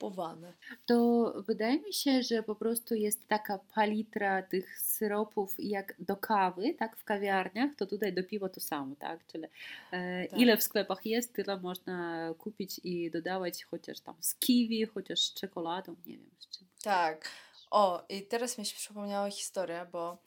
kupowane. 0.00 0.52
To 0.86 1.32
wydaje 1.46 1.80
mi 1.80 1.92
się, 1.92 2.22
że 2.22 2.42
po 2.42 2.54
prostu 2.54 2.94
jest 2.94 3.28
taka 3.28 3.58
palitra 3.74 4.42
tych 4.42 4.78
syropów 4.80 5.54
jak 5.58 5.94
do 5.98 6.16
kawy, 6.16 6.74
tak, 6.74 6.96
w 6.96 7.04
kawiarniach, 7.04 7.70
to 7.76 7.86
tutaj 7.86 8.12
do 8.12 8.24
piwa 8.24 8.48
to 8.48 8.60
samo, 8.60 8.96
tak, 8.96 9.26
czyli 9.26 9.44
e, 9.92 10.28
Tak. 10.28 10.40
ile 10.40 10.56
w 10.56 10.62
sklepach 10.62 11.06
jest, 11.06 11.32
tyle 11.34 11.60
można 11.60 12.28
kupić 12.38 12.80
i 12.84 13.10
dodawać 13.10 13.64
chociaż 13.64 14.00
tam 14.00 14.14
z 14.20 14.34
kiwi, 14.34 14.84
chociaż 14.86 15.20
z 15.20 15.34
czekoladą, 15.34 15.96
nie 16.06 16.18
wiem 16.18 16.30
z 16.38 16.48
czym. 16.58 16.66
Tak. 16.82 17.28
O, 17.70 18.04
i 18.08 18.22
teraz 18.26 18.58
mi 18.58 18.66
się 18.66 18.76
przypomniała 18.76 19.30
historia, 19.30 19.84
bo 19.86 20.18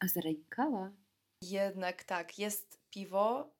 A 0.00 0.08
z 0.08 0.16
rękawa? 0.16 0.90
jednak 1.42 2.04
tak, 2.04 2.38
jest 2.38 2.78
piwo, 2.90 3.50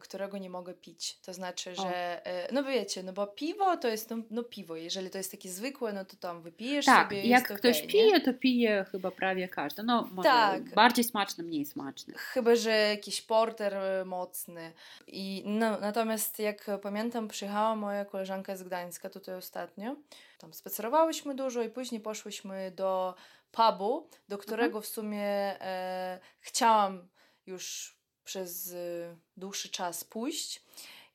którego 0.00 0.38
nie 0.38 0.50
mogę 0.50 0.74
pić. 0.74 1.18
To 1.20 1.32
znaczy, 1.32 1.72
O. 1.72 1.82
że, 1.82 2.26
e, 2.26 2.52
no 2.52 2.64
wiecie, 2.64 3.02
no 3.02 3.12
bo 3.12 3.26
piwo 3.26 3.76
to 3.76 3.88
jest 3.88 4.10
no, 4.10 4.16
no 4.30 4.42
piwo. 4.44 4.76
Jeżeli 4.76 5.10
to 5.10 5.18
jest 5.18 5.30
takie 5.30 5.48
zwykłe, 5.48 5.92
no 5.92 6.04
to 6.04 6.16
tam 6.16 6.42
wypijesz 6.42 6.86
Tak, 6.86 7.08
sobie, 7.08 7.24
jak 7.24 7.50
jest 7.50 7.60
ktoś 7.60 7.82
nie? 7.82 7.88
pije, 7.88 8.20
to 8.20 8.34
pije 8.34 8.84
chyba 8.92 9.10
prawie 9.10 9.48
każdy. 9.48 9.82
No, 9.82 10.08
może 10.12 10.28
Tak. 10.28 10.74
bardziej 10.74 11.04
smaczny, 11.04 11.44
mniej 11.44 11.64
smaczny. 11.64 12.14
Chyba, 12.16 12.54
że 12.56 12.70
jakiś 12.70 13.22
porter 13.22 13.74
e, 13.74 14.04
mocny. 14.04 14.72
I 15.06 15.42
no, 15.46 15.80
natomiast 15.80 16.38
jak 16.38 16.66
pamiętam, 16.82 17.28
przyjechała 17.28 17.76
moja 17.76 18.04
koleżanka 18.04 18.56
z 18.56 18.62
Gdańska 18.62 19.10
tutaj 19.10 19.34
ostatnio. 19.34 19.96
Tam 20.38 20.54
spacerowałyśmy 20.54 21.34
dużo 21.34 21.62
i 21.62 21.68
później 21.70 22.00
poszłyśmy 22.00 22.70
do 22.70 23.14
pubu, 23.50 24.08
do 24.28 24.38
którego 24.38 24.80
w 24.80 24.86
sumie 24.86 25.24
e, 25.60 26.20
chciałam 26.40 27.08
już 27.46 27.95
przez 28.26 28.66
y, 28.66 29.16
dłuższy 29.36 29.68
czas 29.68 30.04
pójść. 30.04 30.62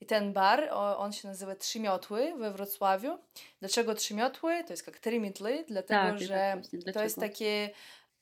I 0.02 0.06
ten 0.06 0.34
bar, 0.34 0.70
on 0.98 1.14
się 1.14 1.28
nazywa 1.28 1.56
Trzymiotły 1.56 2.34
we 2.38 2.52
Wrocławiu. 2.52 3.18
Dlaczego 3.60 3.96
Trzymiotły? 3.96 4.64
To 4.64 4.74
jest 4.74 4.88
jak 4.88 5.00
Trymitly, 5.00 5.66
dlatego 5.68 6.02
tak, 6.02 6.22
że 6.22 6.62
tak 6.86 6.94
to 6.94 7.04
jest 7.04 7.20
taki 7.20 7.46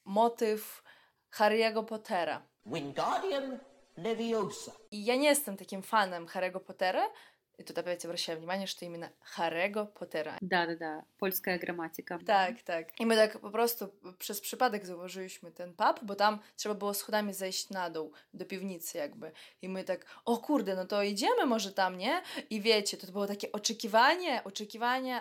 motyw 0.06 0.84
Harry'ego 1.32 1.86
Pottera. 1.86 2.42
Wingardium 2.66 3.60
Leviosa. 3.98 4.72
I 4.92 5.06
ja 5.06 5.16
nie 5.16 5.28
jestem 5.28 5.58
takim 5.58 5.82
fanem 5.84 6.28
Harry'ego 6.28 6.60
Pottera, 6.60 7.10
И 7.59 7.63
тут 7.63 7.79
опять 7.79 8.05
обращаю 8.05 8.39
внимание, 8.39 8.67
что 8.67 8.85
именно 8.85 9.13
Harry'ego 9.37 9.87
Pottera. 9.87 10.37
Da, 10.41 10.67
da, 10.67 10.75
da. 10.75 11.05
Polska 11.19 11.57
gramatyka. 11.59 12.19
Tak, 12.27 12.63
tak. 12.63 13.01
I 13.01 13.07
my 13.07 13.17
tak 13.17 13.39
po 13.39 13.51
prostu 13.51 13.89
przez 14.19 14.41
przypadek 14.41 14.87
zauważyliśmy 14.87 15.53
ten 15.53 15.75
pub, 15.75 16.01
bo 16.03 16.15
tam 16.15 16.39
trzeba 16.57 16.75
było 16.75 16.95
schodami 16.95 17.33
zejść 17.33 17.71
na 17.71 17.91
dół, 17.91 18.13
do 18.35 18.45
piwnicy 18.45 18.99
jakby. 18.99 19.33
I 19.63 19.69
my 19.69 19.85
tak, 19.85 20.07
o 20.25 20.39
kurde, 20.39 20.77
no 20.77 20.85
to 20.87 21.03
idziemy 21.03 21.47
może 21.47 21.73
tam, 21.73 21.99
nie? 21.99 22.23
I 22.51 22.61
wiecie, 22.61 22.97
to 22.97 23.13
było 23.13 23.27
takie 23.27 23.53
oczekiwanie, 23.53 24.45
oczekiwanie. 24.45 25.21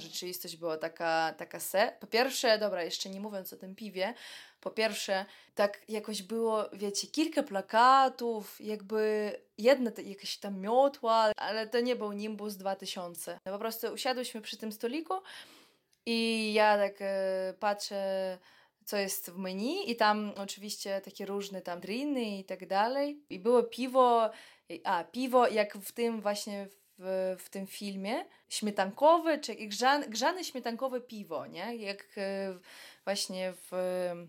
Rzeczywistość 0.00 0.56
była 0.56 0.76
taka, 0.76 1.34
taka 1.38 1.60
se. 1.60 1.92
Po 2.00 2.06
pierwsze, 2.06 2.58
dobra, 2.58 2.82
jeszcze 2.82 3.10
nie 3.10 3.20
mówiąc 3.20 3.52
o 3.52 3.56
tym 3.56 3.74
piwie, 3.74 4.14
po 4.60 4.70
pierwsze, 4.70 5.24
tak 5.54 5.80
jakoś 5.88 6.22
było, 6.22 6.64
wiecie, 6.72 7.06
kilka 7.06 7.42
plakatów, 7.42 8.60
jakby 8.60 9.32
jedna 9.58 9.90
to 9.90 10.00
jakaś 10.00 10.36
tam 10.36 10.60
miotła, 10.60 11.32
ale 11.36 11.66
to 11.66 11.80
nie 11.80 11.96
był 11.96 12.12
Nimbus 12.12 12.56
2000. 12.56 13.38
No 13.46 13.52
po 13.52 13.58
prostu 13.58 13.86
usiadłyśmy 13.86 14.40
przy 14.40 14.56
tym 14.56 14.72
stoliku 14.72 15.14
i 16.06 16.52
ja 16.52 16.76
tak 16.76 16.96
e, 17.00 17.54
patrzę, 17.60 18.38
co 18.84 18.96
jest 18.96 19.30
w 19.30 19.38
menu 19.38 19.90
i 19.90 19.96
tam 19.96 20.32
oczywiście 20.36 21.00
takie 21.00 21.26
różne 21.26 21.62
tam 21.62 21.80
driny 21.80 22.38
i 22.38 22.44
tak 22.44 22.66
dalej. 22.66 23.22
I 23.30 23.38
było 23.38 23.62
piwo, 23.62 24.30
a 24.84 25.04
piwo 25.04 25.48
jak 25.48 25.76
w 25.76 25.92
tym 25.92 26.20
właśnie 26.20 26.68
w, 26.98 27.36
w 27.38 27.50
tym 27.50 27.66
filmie, 27.66 28.24
śmietankowe, 28.48 29.38
czy 29.38 29.54
grzan, 29.54 30.04
grzane 30.08 30.44
śmietankowe 30.44 31.00
piwo, 31.00 31.46
nie? 31.46 31.76
Jak 31.76 32.06
e, 32.16 32.58
właśnie 33.04 33.52
w, 33.52 33.68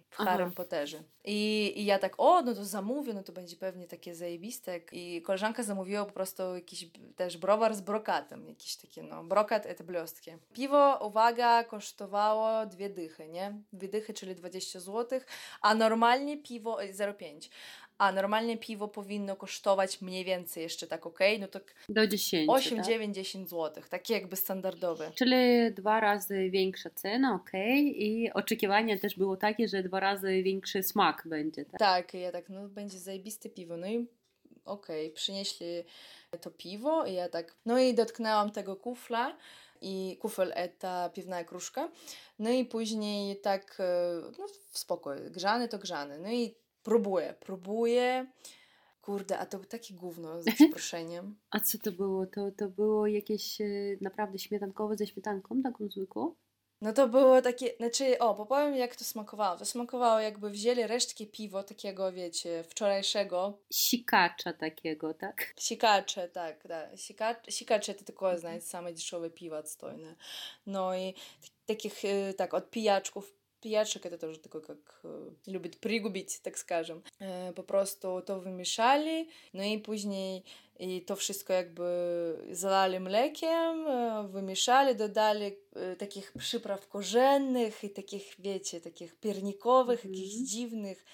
w 0.09 0.15
Harry 0.15 0.51
Potterze. 0.51 1.03
I, 1.25 1.73
I 1.75 1.85
ja 1.85 1.99
tak, 1.99 2.13
o, 2.17 2.41
no 2.41 2.53
to 2.53 2.65
zamówię, 2.65 3.13
no 3.13 3.23
to 3.23 3.31
będzie 3.31 3.55
pewnie 3.55 3.87
takie 3.87 4.15
zajebiste. 4.15 4.79
I 4.91 5.21
koleżanka 5.21 5.63
zamówiła 5.63 6.05
po 6.05 6.11
prostu 6.11 6.55
jakiś 6.55 6.87
też 7.15 7.37
browar 7.37 7.75
z 7.75 7.81
brokatem, 7.81 8.49
jakiś 8.49 8.75
takie, 8.75 9.03
no, 9.03 9.23
brokat 9.23 9.77
to 9.77 9.83
blestki. 9.83 10.31
Piwo, 10.53 10.99
uwaga, 11.07 11.63
kosztowało 11.63 12.65
dwie 12.65 12.89
dychy, 12.89 13.27
nie? 13.27 13.53
Dwie 13.73 13.87
dychy, 13.87 14.13
czyli 14.13 14.35
20 14.35 14.79
zł, 14.79 15.19
a 15.61 15.75
normalnie 15.75 16.37
piwo 16.37 16.83
e, 16.83 16.93
0,5. 16.93 17.49
A 17.99 18.11
normalnie 18.11 18.57
piwo 18.57 18.87
powinno 18.87 19.35
kosztować 19.35 20.01
mniej 20.01 20.25
więcej 20.25 20.63
jeszcze 20.63 20.87
tak 20.87 21.05
okej, 21.05 21.39
no 21.39 21.47
to 21.47 21.59
Do 21.89 22.07
10. 22.07 22.49
8, 22.49 22.77
tak? 22.77 22.85
9, 22.85 23.15
10 23.15 23.49
zł, 23.49 23.83
takie 23.89 24.13
jakby 24.13 24.35
standardowe. 24.35 25.11
Czyli 25.15 25.35
dwa 25.71 25.99
razy 25.99 26.49
większa 26.49 26.89
cena, 26.89 27.35
ok, 27.35 27.51
i 27.83 28.31
oczekiwanie 28.33 28.99
też 28.99 29.17
było 29.17 29.37
takie, 29.37 29.67
że 29.67 29.83
dwa 29.83 29.99
razy 29.99 30.43
większy 30.43 30.83
smak 30.83 31.23
będzie. 31.25 31.65
Tak? 31.65 31.79
Tak, 31.79 32.13
ja 32.13 32.31
tak, 32.31 32.49
no 32.49 32.67
będzie 32.69 32.99
zajebiste 32.99 33.49
piwo. 33.49 33.77
No 33.77 33.87
i 33.87 34.07
okej, 34.65 35.11
przynieśli 35.11 35.67
to 36.41 36.51
piwo 36.51 37.05
i 37.05 37.13
ja 37.13 37.29
tak, 37.29 37.55
no 37.65 37.79
i 37.79 37.93
dotknęłam 37.93 38.51
tego 38.51 38.75
kufla 38.75 39.37
i 39.81 40.17
kufel 40.21 40.51
eta 40.55 41.09
piwna 41.09 41.43
kruszka. 41.43 41.89
No 42.39 42.49
i 42.49 42.65
później 42.65 43.41
tak, 43.41 43.77
e, 43.79 44.21
no 44.39 44.47
w 44.71 44.77
spokoju, 44.77 45.31
grzany 45.31 45.67
to 45.67 45.77
grzany. 45.77 46.19
No 46.19 46.31
i 46.31 46.55
próbuję, 46.83 47.35
próbuję. 47.39 48.27
Kurde, 49.01 49.39
a 49.39 49.45
to 49.45 49.57
był 49.57 49.67
taki 49.67 49.93
gówno, 49.93 50.41
z 50.41 50.47
mhm. 50.47 50.55
przeproszeniem. 50.55 51.35
a 51.51 51.59
co 51.59 51.77
to 51.77 51.91
było? 51.91 52.25
To, 52.25 52.51
to 52.57 52.69
było 52.69 53.07
jakieś 53.07 53.61
e, 53.61 53.65
naprawdę 54.01 54.39
śmietankowe 54.39 54.97
ze 54.97 55.07
śmietanką, 55.07 55.61
taką 55.61 55.89
zwykłą? 55.89 56.35
No 56.81 56.93
to 56.93 57.07
było 57.07 57.41
takie, 57.41 57.73
znaczy, 57.77 58.19
o, 58.19 58.45
powiem 58.45 58.75
jak 58.75 58.95
to 58.95 59.03
smakowało. 59.03 59.57
To 59.57 59.65
smakowało 59.65 60.19
jakby 60.19 60.49
wzięli 60.49 60.87
resztki 60.87 61.27
piwo 61.27 61.63
takiego, 61.63 62.11
wiecie, 62.11 62.63
wczorajszego. 62.63 63.59
Sikacza 63.73 64.53
takiego, 64.53 65.13
tak? 65.13 65.53
Sikacze, 65.59 66.29
tak, 66.29 66.63
tak. 66.67 66.99
Sikacze, 66.99 67.51
sikacze 67.51 67.93
to 67.93 68.03
tylko, 68.03 68.25
mhm. 68.25 68.39
znajdź 68.39 68.67
same 68.67 68.93
deszczowe 68.93 69.29
piwa 69.29 69.57
odstojne. 69.57 70.15
No 70.65 70.95
i 70.95 71.13
takich, 71.65 72.05
y, 72.05 72.33
tak, 72.37 72.53
od 72.53 72.69
pijaczków 72.69 73.38
Пиячек 73.61 74.05
это 74.05 74.17
тоже 74.17 74.39
такой, 74.39 74.61
как 74.61 74.99
э, 75.03 75.29
любит 75.47 75.77
пригубить, 75.79 76.39
так 76.43 76.57
скажем. 76.57 77.03
Э, 77.19 77.53
Попросту 77.53 78.21
to 78.25 78.39
wymieszali, 78.39 79.27
no 79.53 79.63
i 79.63 79.79
później 79.79 80.43
i 80.79 81.01
to 81.01 81.15
wszystko 81.15 81.53
jakby 81.53 81.85
zalali 82.51 82.99
mlekiem, 82.99 83.87
e, 83.87 84.27
wymieszali, 84.27 84.95
dodali 84.95 85.45
e, 85.75 85.95
takich 85.95 86.33
przypraw 86.37 86.87
korzennych 86.87 87.83
i 87.83 87.89
takich, 87.89 88.35
wiecie, 88.39 88.81
takich 88.81 89.15
piernikowych, 89.15 89.99
Mhm. 90.05 90.13
jakichś 90.13 90.35
dziwnych. 90.35 91.05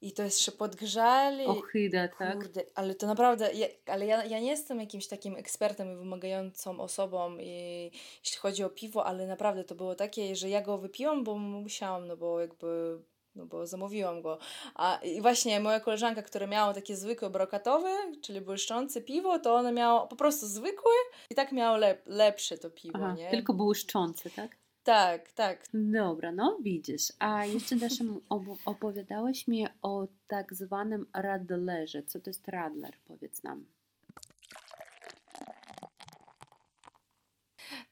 I 0.00 0.12
to 0.12 0.22
jeszcze 0.22 0.52
podgrzali. 0.52 1.44
Ochyda, 1.44 2.08
tak? 2.08 2.34
Kurde, 2.34 2.64
ale 2.74 2.94
to 2.94 3.06
naprawdę, 3.06 3.52
ja, 3.52 3.66
ale 3.86 4.06
ja, 4.06 4.24
ja 4.24 4.40
nie 4.40 4.50
jestem 4.50 4.80
jakimś 4.80 5.06
takim 5.06 5.36
ekspertem 5.36 5.92
i 5.92 5.96
wymagającą 5.96 6.80
osobą, 6.80 7.38
i, 7.38 7.90
jeśli 8.24 8.38
chodzi 8.38 8.64
o 8.64 8.70
piwo, 8.70 9.06
ale 9.06 9.26
naprawdę 9.26 9.64
to 9.64 9.74
było 9.74 9.94
takie, 9.94 10.36
że 10.36 10.48
ja 10.48 10.62
go 10.62 10.78
wypiłam, 10.78 11.24
bo 11.24 11.38
musiałam, 11.38 12.06
no 12.06 12.16
bo 12.16 12.40
jakby, 12.40 12.98
no 13.34 13.46
bo 13.46 13.66
zamówiłam 13.66 14.22
go. 14.22 14.38
A 14.74 14.96
i 14.96 15.20
właśnie 15.20 15.60
moja 15.60 15.80
koleżanka, 15.80 16.22
która 16.22 16.46
miała 16.46 16.74
takie 16.74 16.96
zwykłe 16.96 17.30
brokatowe, 17.30 17.96
czyli 18.22 18.40
błyszczące 18.40 19.00
piwo, 19.00 19.38
to 19.38 19.54
ona 19.54 19.72
miała 19.72 20.06
po 20.06 20.16
prostu 20.16 20.46
zwykłe 20.46 20.92
i 21.30 21.34
tak 21.34 21.52
miało 21.52 21.76
lep, 21.76 22.02
lepsze 22.06 22.58
to 22.58 22.70
piwo, 22.70 22.98
Aha, 22.98 23.14
nie? 23.18 23.30
tylko 23.30 23.54
błyszczące, 23.54 24.30
tak? 24.30 24.56
Tak, 24.86 25.32
tak. 25.32 25.64
Dobra, 25.74 26.32
no 26.32 26.58
widzisz. 26.62 27.12
A 27.18 27.46
jeszcze 27.46 27.76
też 27.76 27.92
ob- 28.28 28.58
opowiadałeś 28.64 29.48
mi 29.48 29.66
o 29.82 30.06
tak 30.28 30.54
zwanym 30.54 31.06
radlerze. 31.14 32.02
Co 32.02 32.20
to 32.20 32.30
jest 32.30 32.48
radler? 32.48 32.96
Powiedz 33.04 33.42
nam. 33.42 33.66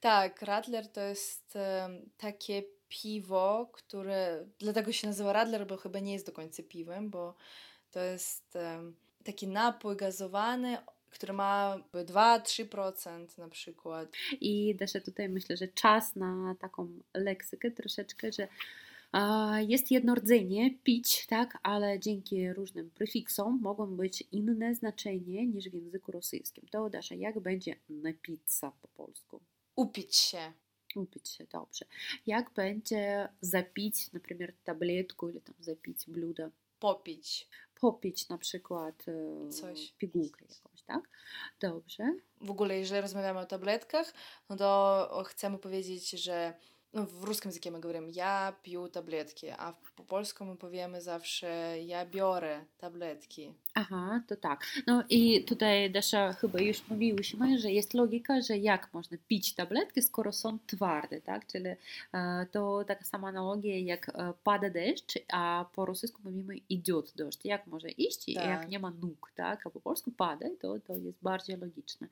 Tak, 0.01 0.43
Radler 0.43 0.93
to 0.93 1.01
jest 1.01 1.59
takie 2.17 2.63
piwo, 2.89 3.71
które 3.73 4.47
dlatego 4.59 4.93
się 4.93 5.07
nazywa 5.07 5.33
Radler, 5.33 5.67
bo 5.67 5.77
chyba 5.77 5.99
nie 5.99 6.13
jest 6.13 6.27
do 6.27 6.33
końca 6.33 6.63
piwem, 6.63 7.11
bo 7.11 7.35
to 7.91 8.01
jest 8.01 8.59
taki 9.25 9.49
napój 9.49 9.97
gazowany, 9.97 10.79
który 11.15 11.33
ma 11.33 11.79
2-3% 11.93 13.39
na 13.39 13.49
przykład. 13.49 14.09
I 14.41 14.77
też 14.77 14.93
tutaj 15.05 15.29
myślę, 15.29 15.57
że 15.57 15.69
czas 15.69 16.17
na 16.17 16.55
taką 16.61 16.89
leksykę 17.15 17.71
troszeczkę, 17.71 18.33
że 18.33 18.49
jest 19.69 19.91
jednorodzyjnie 19.91 20.75
pić, 20.85 21.27
tak, 21.27 21.59
ale 21.63 22.01
dzięki 22.01 22.53
różnym 22.53 22.91
prefiksom 22.91 23.61
mogą 23.63 23.97
być 23.97 24.25
inne 24.33 24.75
znaczenie 24.75 25.47
niż 25.47 25.69
w 25.69 25.75
języku 25.75 26.13
rosyjskim. 26.13 26.69
To 26.71 26.91
Dasza, 26.91 27.15
jak 27.15 27.41
będzie 27.41 27.77
napica 27.89 28.73
po 28.83 28.89
polsku? 28.89 29.41
Upić 29.77 30.17
się. 30.17 30.53
Upić 30.97 31.29
się, 31.29 31.47
dobrze. 31.53 31.85
Jak 32.27 32.51
będzie 32.51 33.29
zapić, 33.41 34.13
na 34.13 34.21
przykład 34.21 34.51
tabletkę, 34.65 35.31
ili 35.31 35.41
tam 35.41 35.55
zapić 35.61 35.99
bluda? 36.09 36.51
Popić. 36.79 37.49
Popić 37.81 38.29
na 38.29 38.39
przykład 38.39 39.05
e, 39.09 39.49
Coś. 39.51 39.93
pigułkę 39.99 40.45
jakąś 40.51 40.74
tak? 40.87 41.01
Dobrze. 41.61 42.05
W 42.41 42.51
ogóle, 42.51 42.79
jeżeli 42.79 43.01
rozmawiamy 43.01 43.41
o 43.41 43.47
tabletkach, 43.47 44.13
no 44.49 44.57
to 44.57 45.23
chcemy 45.27 45.59
powiedzieć, 45.59 46.11
że 46.11 46.55
w 46.95 47.25
ruskim 47.25 47.49
języku 47.49 47.71
my 47.71 47.81
mówimy 47.81 48.13
ja 48.13 48.53
piję 48.63 48.89
tabletki, 48.93 49.51
a 49.51 49.75
po 49.97 50.05
polsku 50.05 50.45
my 50.45 50.57
powiemy 50.57 51.03
zawsze 51.03 51.77
ja 51.87 52.07
biorę 52.07 52.65
tabletki. 52.79 53.55
Aha, 53.75 54.23
to 54.29 54.37
tak. 54.37 54.67
No 54.87 55.05
i 55.11 55.45
tutaj 55.45 55.91
Dasza 55.91 56.33
chyba 56.33 56.61
już 56.61 56.89
mówiłyśmy, 56.89 57.59
że 57.59 57.71
jest 57.71 57.95
logika, 57.95 58.41
że 58.41 58.59
jak 58.59 58.95
można 58.95 59.17
pić 59.29 59.55
tabletki, 59.55 60.03
skoro 60.03 60.33
są 60.33 60.59
twarde, 60.67 61.21
tak? 61.21 61.47
Czyli 61.47 61.67
e, 62.13 62.47
to 62.53 62.85
taka 62.87 63.05
sama 63.05 63.29
analogia 63.29 63.79
jak 63.79 64.09
e, 64.09 64.33
pada 64.45 64.71
deszcz, 64.71 65.19
a 65.33 65.65
po 65.75 65.87
rosyjsku 65.87 66.21
mówimy 66.25 66.57
idет 66.69 67.13
deszcz. 67.17 67.45
Jak 67.45 67.67
może 67.67 67.89
iść, 67.91 68.35
Tak. 68.35 68.45
jak 68.45 68.69
nie 68.69 68.79
ma 68.79 68.91
nóg, 68.91 69.33
tak? 69.35 69.67
A 69.67 69.71
po 69.71 69.81
polsku 69.81 70.11
pada, 70.11 70.47
to, 70.61 70.81
to 70.81 70.97
jest 70.97 71.19
bardziej 71.23 71.57
logiczne. 71.57 72.09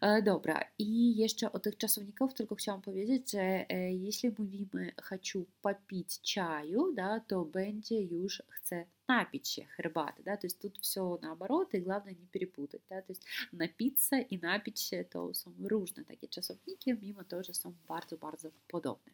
E, 0.00 0.22
Dobra, 0.22 0.60
i 0.78 1.16
jeszcze 1.16 1.52
o 1.52 1.58
tych 1.58 1.76
czasownikach 1.76 2.32
tylko 2.32 2.54
chciałam 2.54 2.82
powiedzieć, 2.82 3.30
że 3.30 3.40
e, 3.68 3.94
jeśli 3.94 4.34
mówimy 4.38 4.92
хочу 5.02 5.46
попить 5.62 6.20
чаю, 6.22 6.92
да, 6.94 7.20
to 7.20 7.44
będzie 7.44 8.00
już 8.02 8.42
chcę 8.48 8.86
napić 9.08 9.48
się 9.48 9.64
herbaty, 9.64 10.22
да, 10.22 10.36
то 10.36 10.46
есть 10.46 10.60
тут 10.60 10.78
все 10.78 11.18
наоборот, 11.22 11.74
и 11.74 11.80
главное 11.80 12.14
не 12.14 12.26
перепутать, 12.26 12.82
да, 12.88 13.02
то 13.02 13.12
есть 13.12 13.26
напиться 13.52 14.18
i 14.18 14.38
napić 14.38 14.80
się 14.80 15.04
to 15.04 15.34
są 15.34 15.52
różne 15.60 16.04
takie 16.04 16.28
czasowniki, 16.28 16.94
mimo 17.02 17.24
to, 17.24 17.42
że 17.42 17.54
są 17.54 17.74
bardzo, 17.88 18.16
bardzo 18.16 18.50
podobne. 18.68 19.12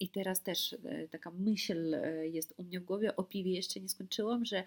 I 0.00 0.08
teraz 0.08 0.42
też 0.42 0.72
e, 0.72 1.08
taka 1.08 1.30
myśl 1.30 1.94
e, 1.94 2.28
jest 2.28 2.54
u 2.56 2.62
mnie 2.62 2.80
w 2.80 2.84
głowie, 2.84 3.16
o 3.16 3.24
piwie 3.24 3.54
jeszcze 3.54 3.80
nie 3.80 3.88
skończyłam, 3.88 4.44
że 4.44 4.64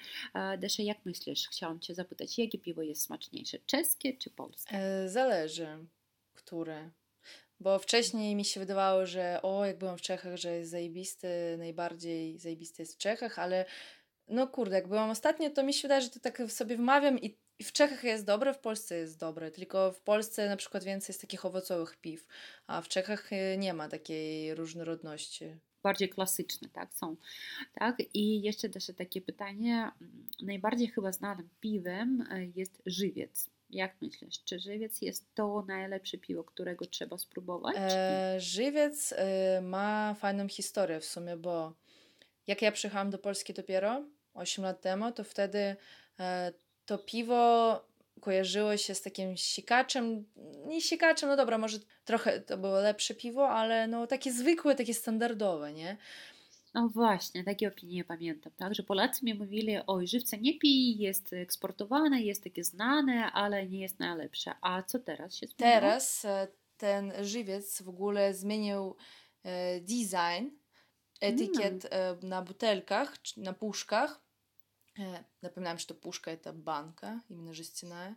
Desza, 0.58 0.84
jak 0.84 1.06
myślisz, 1.06 1.48
chciałam 1.48 1.80
Cię 1.80 1.96
zapytać, 1.96 2.38
jakie 2.38 2.58
piwo 2.58 2.82
jest 2.82 3.02
smaczniejsze, 3.02 3.58
czeskie 3.66 4.18
czy 4.18 4.30
polskie? 4.30 4.76
E, 4.76 5.10
Zależy, 5.10 5.68
które. 6.34 6.90
Bo 7.60 7.80
wcześniej 7.80 8.36
mi 8.36 8.46
się 8.46 8.60
wydawało, 8.60 9.06
że 9.06 9.40
o, 9.42 9.66
jak 9.66 9.78
byłam 9.78 9.98
w 9.98 10.02
Czechach, 10.02 10.38
że 10.38 10.58
jest 10.58 10.72
zajebisty, 10.72 11.28
najbardziej 11.58 12.40
zajebisty 12.40 12.82
jest 12.82 12.96
w 12.96 12.98
Czechach, 12.98 13.40
ale 13.40 13.66
no 14.28 14.48
kurde, 14.48 14.76
jak 14.76 14.88
byłam 14.88 15.10
ostatnio, 15.10 15.50
to 15.50 15.64
mi 15.64 15.74
się 15.74 15.82
wydaje, 15.82 16.02
że 16.02 16.10
to 16.10 16.20
tak 16.20 16.42
sobie 16.48 16.78
wmawiam 16.78 17.20
i, 17.20 17.38
i 17.62 17.64
w 17.64 17.72
Czechach 17.72 18.04
jest 18.04 18.26
dobre, 18.26 18.54
w 18.54 18.60
Polsce 18.60 18.96
jest 18.98 19.20
dobre, 19.20 19.52
tylko 19.52 19.92
w 19.92 20.02
Polsce 20.02 20.50
na 20.50 20.58
przykład 20.58 20.84
więcej 20.84 21.14
jest 21.14 21.22
takich 21.22 21.46
owocowych 21.46 21.98
piw, 21.98 22.28
a 22.68 22.82
w 22.82 22.88
Czechach 22.88 23.34
e, 23.34 23.58
nie 23.58 23.74
ma 23.74 23.90
takiej 23.90 24.56
różnorodności. 24.56 25.46
bardziej 25.84 26.10
klasyczne, 26.10 26.70
tak, 26.70 26.94
są, 26.94 27.16
tak, 27.74 27.96
i 28.14 28.42
jeszcze 28.42 28.70
też 28.70 28.88
takie 28.98 29.22
pytanie, 29.22 29.92
mm, 30.02 30.28
najbardziej 30.42 30.88
chyba 30.88 31.12
znanym 31.12 31.50
piwem 31.60 32.28
e, 32.32 32.46
jest 32.46 32.82
żywiec. 32.86 33.50
Jak 33.70 34.02
myślisz, 34.02 34.44
czy 34.44 34.60
żywiec 34.60 35.02
jest 35.02 35.36
to 35.36 35.66
najlepsze 35.68 36.18
piwo, 36.18 36.44
którego 36.44 36.86
trzeba 36.86 37.18
spróbować? 37.18 37.76
E, 37.78 38.36
żywiec 38.40 39.14
e, 39.18 39.62
ma 39.62 40.16
fajną 40.20 40.48
historię 40.48 41.00
w 41.00 41.06
sumie, 41.06 41.38
bo 41.38 41.74
jak 42.48 42.62
ja 42.62 42.72
przyjechałam 42.72 43.10
do 43.10 43.18
Polski 43.18 43.54
dopiero 43.54 44.06
8 44.34 44.64
lat 44.64 44.82
temu, 44.82 45.12
to 45.12 45.24
wtedy 45.24 45.76
e, 46.20 46.54
to 46.92 46.98
piwo 46.98 47.82
kojarzyło 48.22 48.78
się 48.78 48.96
z 48.96 49.02
takim 49.02 49.38
sikaczem, 49.38 50.26
nie 50.66 50.82
sikaczem, 50.82 51.30
no 51.30 51.36
dobra, 51.36 51.58
może 51.58 51.80
trochę 52.06 52.40
to 52.40 52.58
było 52.58 52.80
lepsze 52.80 53.14
piwo, 53.14 53.50
ale 53.50 53.88
no 53.88 54.08
takie 54.08 54.32
zwykłe, 54.34 54.76
takie 54.76 54.94
standardowe, 54.94 55.74
nie? 55.74 55.98
No 56.74 56.90
właśnie, 56.90 57.44
takie 57.44 57.68
opinie 57.68 58.04
pamiętam, 58.04 58.54
tak, 58.58 58.76
że 58.76 58.84
Polacy 58.84 59.26
mi 59.26 59.34
mówili, 59.34 59.78
oj, 59.88 60.08
żywca 60.08 60.38
nie 60.38 60.54
pij, 60.54 60.98
jest 60.98 61.34
eksportowane, 61.34 62.22
jest 62.22 62.44
takie 62.44 62.64
znane, 62.64 63.32
ale 63.32 63.68
nie 63.68 63.80
jest 63.80 64.00
najlepsze. 64.00 64.52
A 64.62 64.84
co 64.84 65.00
teraz 65.00 65.36
się 65.36 65.48
zmieniło? 65.48 65.80
Teraz 65.80 66.26
e, 66.26 66.48
ten 66.78 67.14
żywiec 67.22 67.82
w 67.82 67.90
ogóle 67.90 68.34
zmienił 68.34 68.96
e, 69.44 69.80
design 69.80 70.50
etykiet 71.22 71.86
e, 71.86 72.18
na 72.24 72.42
butelkach, 72.42 73.14
na 73.38 73.54
puszkach. 73.54 74.31
E, 74.99 75.25
Напоминаем, 75.43 75.79
что 75.79 75.95
пушка 75.95 76.31
это 76.31 76.53
банка, 76.53 77.21
именно 77.29 77.53
жестяная. 77.53 78.17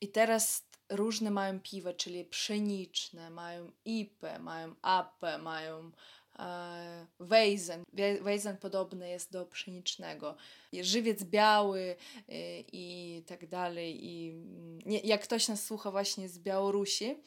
I 0.00 0.08
teraz 0.08 0.64
różne 0.88 1.30
mają 1.30 1.60
piwa, 1.60 1.92
czyli 1.92 2.24
pszeniczne, 2.24 3.30
mają 3.30 3.72
IPę, 3.84 4.38
mają 4.38 4.74
APę, 4.82 5.38
mają 5.38 5.90
e, 6.38 7.06
Weizen. 7.20 7.84
Wie- 7.92 8.20
Weizen 8.22 8.56
podobny 8.56 9.08
jest 9.08 9.32
do 9.32 9.46
pszenicznego. 9.46 10.36
I 10.72 10.84
Żywiec 10.84 11.24
biały 11.24 11.96
e, 12.28 12.60
i 12.72 13.22
tak 13.26 13.46
dalej. 13.48 14.04
I 14.06 14.30
mm, 14.30 14.78
nie, 14.86 14.98
jak 15.00 15.22
ktoś 15.22 15.48
nas 15.48 15.64
słucha 15.64 15.90
właśnie 15.90 16.28
z 16.28 16.38
Białorusi, 16.38 17.22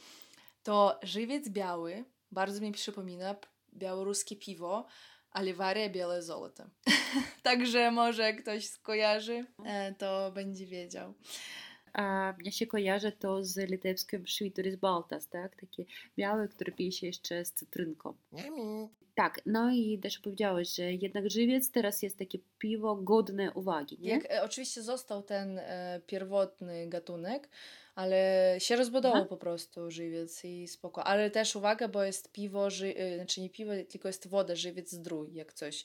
to 0.63 0.99
żywiec 1.03 1.49
biały 1.49 2.05
bardzo 2.31 2.61
mi 2.61 2.71
przypomina 2.71 3.33
p- 3.33 3.47
białoruskie 3.73 4.35
piwo, 4.35 4.85
ale 5.30 5.54
waria 5.54 5.88
białe 5.88 6.22
złote. 6.22 6.68
Także 7.42 7.90
może 7.90 8.34
ktoś 8.34 8.66
skojarzy, 8.66 9.44
e, 9.66 9.94
to 9.94 10.32
będzie 10.32 10.66
wiedział. 10.66 11.14
A 11.92 12.34
mnie 12.38 12.52
się 12.52 12.66
kojarzy 12.66 13.12
to 13.12 13.44
z 13.44 13.56
litewskim 13.56 14.26
Švyturis 14.26 14.76
Baltas, 14.76 15.28
tak? 15.28 15.56
Takie 15.56 15.84
białe, 16.16 16.48
które 16.48 16.72
pije 16.72 16.92
się 16.92 17.06
jeszcze 17.06 17.44
z 17.44 17.52
cytrynką. 17.52 18.14
Tak, 19.14 19.40
no 19.46 19.70
i 19.70 19.98
też 19.98 20.18
powiedziałeś, 20.18 20.74
że 20.74 20.92
jednak 20.92 21.30
żywiec 21.30 21.70
teraz 21.70 22.02
jest 22.02 22.18
takie 22.18 22.38
piwo 22.58 22.96
godne 22.96 23.52
uwagi, 23.52 23.98
nie? 24.00 24.10
Jak, 24.10 24.30
e, 24.30 24.42
oczywiście 24.42 24.82
został 24.82 25.22
ten 25.22 25.58
e, 25.58 26.00
pierwotny 26.06 26.88
gatunek, 26.88 27.48
ale 28.00 28.54
się 28.58 28.76
rozbudował 28.76 29.18
Aha. 29.18 29.28
po 29.28 29.36
prostu 29.36 29.90
żywiec 29.90 30.44
i 30.44 30.68
spoko. 30.68 31.04
Ale 31.04 31.30
też 31.30 31.56
uwaga, 31.56 31.88
bo 31.88 32.04
jest 32.04 32.32
piwo, 32.32 32.70
ży, 32.70 32.96
e, 32.96 33.16
znaczy 33.16 33.40
nie 33.40 33.50
piwo, 33.50 33.72
tylko 33.88 34.08
jest 34.08 34.28
woda, 34.28 34.56
żywiec 34.56 34.90
zdrój, 34.90 35.34
jak 35.34 35.52
coś. 35.52 35.84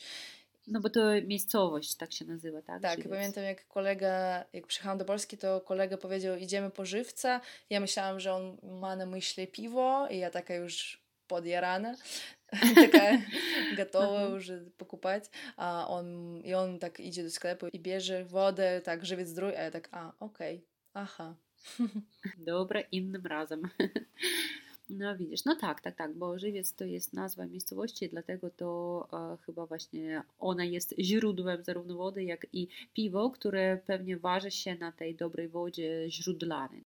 No 0.68 0.80
bo 0.80 0.90
to 0.90 1.02
miejscowość 1.22 1.96
tak 1.96 2.14
się 2.14 2.26
nazywa, 2.26 2.62
tak? 2.62 2.82
Tak, 2.82 2.98
Żywiec. 2.98 3.12
pamiętam 3.12 3.44
jak 3.44 3.68
kolega, 3.68 4.46
jak 4.54 4.68
przyjechałam 4.68 4.98
do 4.98 5.06
Polski, 5.06 5.38
to 5.38 5.62
kolega 5.62 5.98
powiedział, 5.98 6.38
idziemy 6.38 6.72
po 6.72 6.86
żywca. 6.86 7.42
Ja 7.70 7.80
myślałam, 7.80 8.20
że 8.20 8.34
on 8.34 8.58
ma 8.64 8.96
na 8.96 9.06
myśli 9.06 9.48
piwo 9.48 10.08
i 10.08 10.18
ja 10.18 10.30
taka 10.30 10.56
już 10.56 11.06
podjarana, 11.28 11.96
taka 12.92 13.18
gotowa 13.78 14.22
już 14.22 14.52
pokupać, 14.78 15.24
a 15.58 15.88
on, 15.88 16.38
i 16.44 16.54
on 16.54 16.80
tak 16.80 17.00
idzie 17.00 17.24
do 17.24 17.32
sklepu 17.32 17.68
i 17.68 17.80
bierze 17.80 18.26
wodę, 18.26 18.82
tak, 18.82 19.06
żywiec 19.06 19.28
zdrój, 19.28 19.56
a 19.56 19.62
ja 19.62 19.72
tak, 19.72 19.90
a, 19.92 20.12
okej, 20.20 20.66
aha. 20.94 21.36
Dobra, 22.38 22.82
innym 22.92 23.26
razem. 23.26 23.62
No 24.90 25.18
widzisz, 25.18 25.46
no 25.46 25.56
tak, 25.56 25.82
tak, 25.82 25.96
tak, 25.96 26.14
bo 26.14 26.40
żywiec 26.40 26.74
to 26.74 26.86
jest 26.86 27.14
nazwa 27.14 27.46
miejscowości, 27.46 28.10
dlatego 28.10 28.50
to 28.50 29.08
e, 29.14 29.38
chyba 29.46 29.66
właśnie 29.66 30.24
ona 30.40 30.66
jest 30.66 30.96
źródłem 31.00 31.64
zarówno 31.64 31.96
wody, 31.96 32.24
jak 32.24 32.48
i 32.54 32.68
piwo, 32.94 33.30
które 33.30 33.78
pewnie 33.86 34.18
waży 34.18 34.52
się 34.52 34.76
na 34.76 34.92
tej 34.92 35.16
dobrej 35.16 35.48
wodzie 35.48 36.06
źródlanej. 36.10 36.82
E, 36.82 36.86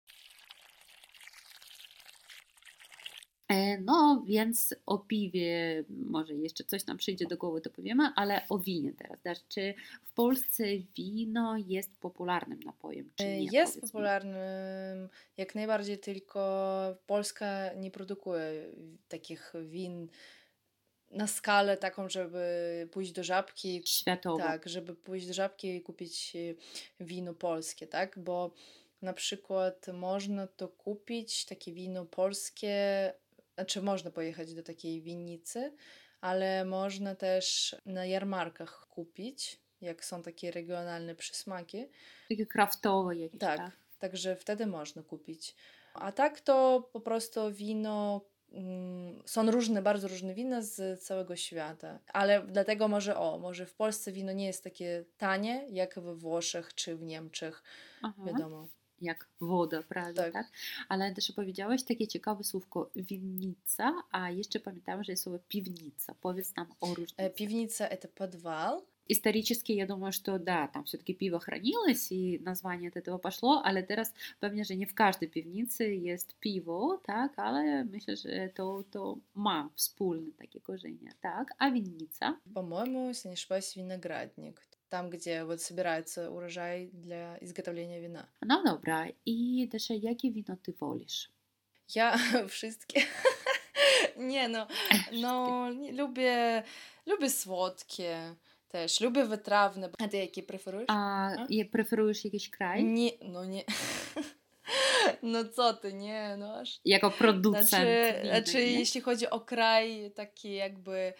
No, 3.80 4.24
więc 4.26 4.74
o 4.86 4.98
piwie 4.98 5.84
może 5.88 6.34
jeszcze 6.34 6.64
coś 6.64 6.86
nam 6.86 6.96
przyjdzie 6.96 7.26
do 7.26 7.36
głowy, 7.36 7.60
to 7.60 7.70
powiemy, 7.70 8.12
ale 8.16 8.40
o 8.48 8.58
winie 8.58 8.92
teraz. 8.92 9.22
Dasz, 9.22 9.38
czy 9.48 9.74
w 10.04 10.12
Polsce 10.12 10.64
wino 10.96 11.56
jest 11.56 11.98
popularnym 12.00 12.60
napojem, 12.60 13.10
czy 13.14 13.24
nie? 13.24 13.48
Jest 13.52 13.80
popularnym 13.80 15.08
jak 15.36 15.54
najbardziej, 15.54 15.98
tylko 15.98 16.40
Polska 17.06 17.74
nie 17.74 17.90
produkuje 17.90 18.72
takich 19.08 19.52
win 19.62 20.08
na 21.10 21.26
skalę 21.26 21.76
taką, 21.76 22.08
żeby 22.08 22.88
pójść 22.92 23.12
do 23.12 23.24
żabki 23.24 23.82
Światowo. 23.86 24.38
Tak, 24.38 24.68
żeby 24.68 24.94
pójść 24.94 25.26
do 25.26 25.34
żabki 25.34 25.76
i 25.76 25.82
kupić 25.82 26.36
e, 26.36 27.04
wino 27.04 27.34
polskie, 27.34 27.86
tak? 27.86 28.18
Bo 28.18 28.50
na 29.02 29.12
przykład 29.12 29.86
można 29.92 30.46
to 30.46 30.68
kupić, 30.68 31.44
takie 31.44 31.72
wino 31.72 32.04
polskie, 32.04 33.12
znaczy 33.58 33.82
można 33.82 34.10
pojechać 34.10 34.54
do 34.54 34.62
takiej 34.62 35.02
winnicy, 35.02 35.72
ale 36.20 36.64
można 36.64 37.14
też 37.14 37.76
na 37.86 38.06
jarmarkach 38.06 38.86
kupić, 38.90 39.60
jak 39.80 40.04
są 40.04 40.22
takie 40.22 40.50
regionalne 40.50 41.14
przysmaki. 41.14 41.86
Takie 42.28 42.46
kraftowe 42.46 43.16
jakieś, 43.16 43.40
Tak, 43.40 43.56
tak? 43.58 43.70
także 43.98 44.36
wtedy 44.36 44.66
można 44.66 45.02
kupić. 45.02 45.54
A 45.94 46.12
tak 46.12 46.40
to 46.40 46.88
po 46.92 47.00
prostu 47.00 47.52
wino. 47.52 48.20
mm, 48.52 49.22
Są 49.26 49.50
różne, 49.50 49.82
bardzo 49.82 50.08
różne 50.08 50.34
wina 50.34 50.62
z 50.62 51.02
całego 51.02 51.36
świata, 51.36 51.98
ale 52.12 52.42
dlatego 52.46 52.88
może 52.88 53.16
o, 53.16 53.38
może 53.38 53.66
w 53.66 53.74
Polsce 53.74 54.12
wino 54.12 54.32
nie 54.32 54.46
jest 54.46 54.64
takie 54.64 55.04
tanie 55.16 55.66
jak 55.70 55.98
we 56.00 56.14
Włoszech 56.14 56.74
czy 56.74 56.96
w 56.96 57.02
Niemczech, 57.02 57.62
Aha. 58.02 58.22
wiadomo 58.26 58.68
Jak 59.01 59.27
woda, 59.41 59.83
prawda, 59.83 60.23
tak. 60.23 60.33
Tak. 60.33 60.51
Ale 60.89 61.13
też 61.13 61.31
powiedziałeś 61.31 61.83
takie 61.83 62.07
ciekawe 62.07 62.43
słówko 62.43 62.89
winnica, 62.95 64.03
a 64.11 64.31
jeszcze 64.31 64.59
pamiętam, 64.59 65.03
że 65.03 65.11
jest 65.11 65.23
słowo 65.23 65.39
piwnica. 65.47 66.15
Powiedz 66.21 66.55
nam 66.55 66.67
o 66.81 66.87
różnicy. 66.87 67.13
E, 67.17 67.29
Piwnica 67.29 67.87
это 67.87 68.07
подвал. 68.07 68.81
Исторически, 69.09 69.73
я 69.73 69.85
думаю, 69.85 70.13
что 70.13 70.39
да, 70.39 70.67
там 70.67 70.85
все-таки 70.85 71.13
пиво 71.13 71.39
хранилось, 71.39 72.11
и 72.11 72.39
название 72.39 72.89
от 72.89 72.95
этого 72.95 73.17
пошло, 73.17 73.61
ale 73.65 73.83
teraz 73.83 74.13
pewnie, 74.39 74.65
że 74.65 74.75
nie 74.75 74.87
w 74.87 74.93
każdej 74.93 75.29
piwnicy 75.29 75.95
jest 75.95 76.39
piwo, 76.39 77.01
tak, 77.05 77.39
ale 77.39 77.85
myślę, 77.85 78.17
że 78.17 78.49
to, 78.49 78.83
to 78.91 79.17
ma 79.35 79.69
wspólne 79.75 80.31
takie 80.31 80.61
korzenie, 80.61 81.11
tak, 81.21 81.53
a 81.57 81.71
winnica? 81.71 82.37
По-моему, 82.53 83.09
если 83.09 83.27
не 83.27 83.33
ошибаюсь, 83.33 83.75
виноградник. 83.75 84.61
Там, 84.89 85.09
где 85.09 85.43
вот 85.43 85.61
собирается 85.61 86.29
урожай 86.29 86.89
для 86.93 87.37
изготовления 87.41 87.99
вина. 87.99 88.27
No 88.41 88.63
dobra, 88.63 89.07
i 89.25 89.67
też 89.71 89.89
jakie 89.89 90.31
wino 90.31 90.57
ty 90.63 90.73
wolisz? 90.73 91.29
Ja 91.95 92.17
wszystkie. 92.47 93.01
Nie 94.17 94.49
no, 94.49 94.67
no 95.21 95.69
nie, 95.73 95.91
lubię, 95.91 96.63
lubię 97.05 97.29
słodkie 97.29 98.35
też, 98.69 99.01
lubię 99.01 99.25
wytrawne. 99.25 99.89
A 99.99 100.07
ty 100.07 100.17
jakie 100.17 100.43
preferujesz? 100.43 100.87
A 100.89 101.29
je 101.49 101.65
preferujesz 101.65 102.25
jakiś 102.25 102.49
kraj? 102.49 102.83
Nie, 102.83 103.11
no 103.21 103.45
nie. 103.45 103.63
No 105.23 105.45
co 105.45 105.73
ty, 105.73 105.93
nie, 105.93 106.35
no 106.39 106.55
aż. 106.59 106.79
Jako 106.85 107.11
producent 107.11 107.67
Znaczy, 107.67 108.13
winy, 108.21 108.29
znaczy 108.29 108.57
nie? 108.57 108.71
jeśli 108.79 109.01
chodzi 109.01 109.29
o 109.29 109.39
kraj 109.39 110.11
taki 110.15 110.53
jakby, 110.53 111.13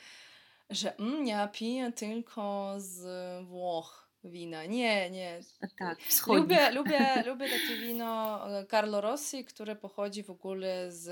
że 0.71 0.97
mm, 0.97 1.27
ja 1.27 1.49
piję 1.49 1.93
tylko 1.93 2.75
z 2.77 3.07
Włoch 3.47 4.09
wina. 4.25 4.65
Nie, 4.65 5.11
nie. 5.11 5.41
Tak, 5.79 5.99
wschodnich. 6.03 6.43
Lubię, 6.43 6.71
lubię, 6.79 7.23
lubię 7.27 7.47
takie 7.49 7.77
wino 7.77 8.41
e, 8.59 8.67
Carlo 8.67 9.01
Rossi, 9.01 9.45
które 9.45 9.77
pochodzi 9.77 10.23
w 10.23 10.31
ogóle 10.31 10.93
z 10.93 11.09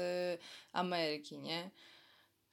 Ameryki, 0.72 1.38
nie? 1.38 1.70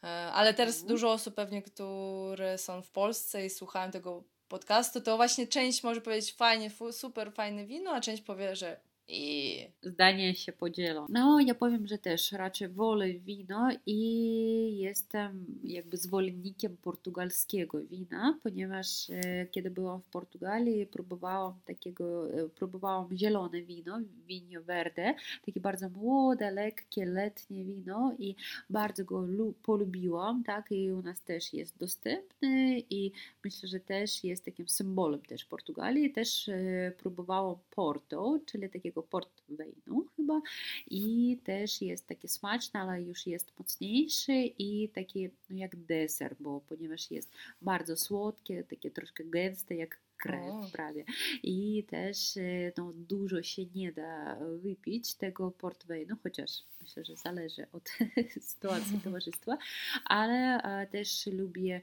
E, 0.04 0.08
Ale 0.34 0.54
teraz 0.54 0.76
Mhm. 0.76 0.88
dużo 0.88 1.12
osób 1.12 1.36
pewnie, 1.36 1.62
które 1.62 2.58
są 2.58 2.82
w 2.82 2.92
Polsce 2.92 3.46
i 3.46 3.50
słuchają 3.50 3.92
tego 3.92 4.24
podcastu, 4.48 5.02
to 5.02 5.18
właśnie 5.18 5.48
część 5.48 5.84
może 5.84 6.02
powiedzieć 6.02 6.34
fajnie, 6.34 6.72
super 6.92 7.34
fajne 7.34 7.66
wino, 7.66 7.92
a 7.92 8.02
część 8.02 8.22
powie, 8.24 8.56
że 8.56 8.80
i 9.08 9.68
Zdania 9.84 10.34
się 10.34 10.52
podzielą. 10.52 11.06
No, 11.10 11.40
ja 11.40 11.56
powiem, 11.56 11.88
że 11.88 11.98
też 11.98 12.32
raczej 12.32 12.68
wolę 12.68 13.14
wino 13.14 13.70
i 13.86 14.78
jestem 14.78 15.46
jakby 15.64 15.98
zwolennikiem 15.98 16.78
portugalskiego 16.78 17.82
wina, 17.82 18.40
ponieważ 18.44 19.10
e, 19.10 19.48
kiedy 19.52 19.72
byłam 19.72 20.02
w 20.02 20.06
Portugalii, 20.06 20.86
próbowałam 20.86 21.54
takiego, 21.66 22.34
e, 22.34 22.50
próbowałam 22.50 23.18
zielone 23.18 23.62
wino, 23.62 24.00
wino 24.28 24.62
verde, 24.64 25.14
takie 25.46 25.60
bardzo 25.60 25.90
młode, 25.90 26.52
lekkie, 26.52 27.06
letnie 27.06 27.64
wino 27.64 28.16
i 28.20 28.36
bardzo 28.70 29.06
go 29.06 29.22
lu- 29.22 29.54
polubiłam, 29.64 30.44
tak, 30.44 30.72
i 30.72 30.92
u 30.92 31.02
nas 31.02 31.22
też 31.22 31.54
jest 31.54 31.78
dostępny 31.78 32.84
i 32.90 33.12
myślę, 33.44 33.70
że 33.70 33.80
też 33.80 34.24
jest 34.24 34.46
takim 34.46 34.68
symbolem 34.70 35.22
też 35.22 35.46
Portugalii. 35.46 36.12
Też 36.12 36.50
e, 36.50 36.92
próbowałam 36.98 37.56
Porto, 37.76 38.40
czyli 38.46 38.70
takiego 38.94 39.04
portweinu 39.04 40.06
chyba 40.16 40.42
i 40.88 41.38
też 41.44 41.82
jest 41.82 42.08
takie 42.08 42.28
smaczne, 42.28 42.80
ale 42.80 43.02
już 43.02 43.28
jest 43.28 43.60
mocniejszy 43.60 44.34
i 44.34 44.90
taki 44.90 45.30
no 45.50 45.58
jak 45.58 45.76
deser, 45.76 46.36
bo 46.40 46.62
ponieważ 46.68 47.12
jest 47.12 47.32
bardzo 47.62 47.98
słodkie, 47.98 48.64
takie 48.64 48.92
troszkę 48.92 49.24
gęste 49.24 49.76
jak 49.76 50.00
krew 50.18 50.54
O. 50.54 50.70
prawie 50.72 51.06
i 51.44 51.84
też 51.90 52.38
e, 52.38 52.72
no, 52.78 52.92
dużo 52.96 53.44
się 53.44 53.66
nie 53.66 53.92
da 53.92 54.38
wypić 54.58 55.14
tego 55.14 55.52
portweinu, 55.52 56.16
chociaż 56.24 56.64
myślę, 56.82 57.06
że 57.06 57.16
zależy 57.16 57.66
od 57.72 57.90
sytuacji 58.52 59.00
towarzystwa, 59.04 59.58
ale 60.06 60.62
e, 60.64 60.88
też 60.88 61.28
lubię 61.28 61.82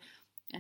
e, 0.55 0.59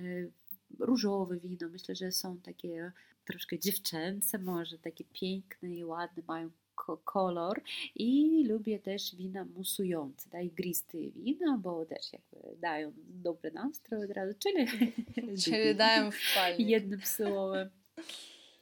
różowe 0.79 1.37
wino. 1.37 1.69
Myślę, 1.69 1.95
że 1.95 2.13
są 2.13 2.41
takie 2.41 2.93
troszkę 3.25 3.59
dziewczęce, 3.59 4.39
może 4.39 4.79
takie 4.79 5.05
piękne 5.05 5.75
i 5.75 5.85
ładne, 5.85 6.23
mają 6.29 6.51
ko- 6.75 6.97
kolor 6.97 7.61
i 7.95 8.45
lubię 8.49 8.79
też 8.79 9.15
wina 9.17 9.45
musujące, 9.45 10.31
tak, 10.31 10.45
igriste 10.45 10.99
wina, 10.99 11.59
bo 11.59 11.87
też 11.87 12.13
jakby 12.13 12.57
dają 12.61 12.93
dobry 12.97 13.51
nastrój 13.51 14.05
od 14.05 14.11
razu, 14.11 14.39
czyli, 14.39 14.67
czyli 15.45 15.75
dają 15.75 16.11
w 16.11 16.19
palnik. 16.35 16.69
jednym 16.69 17.01
słowem. 17.01 17.71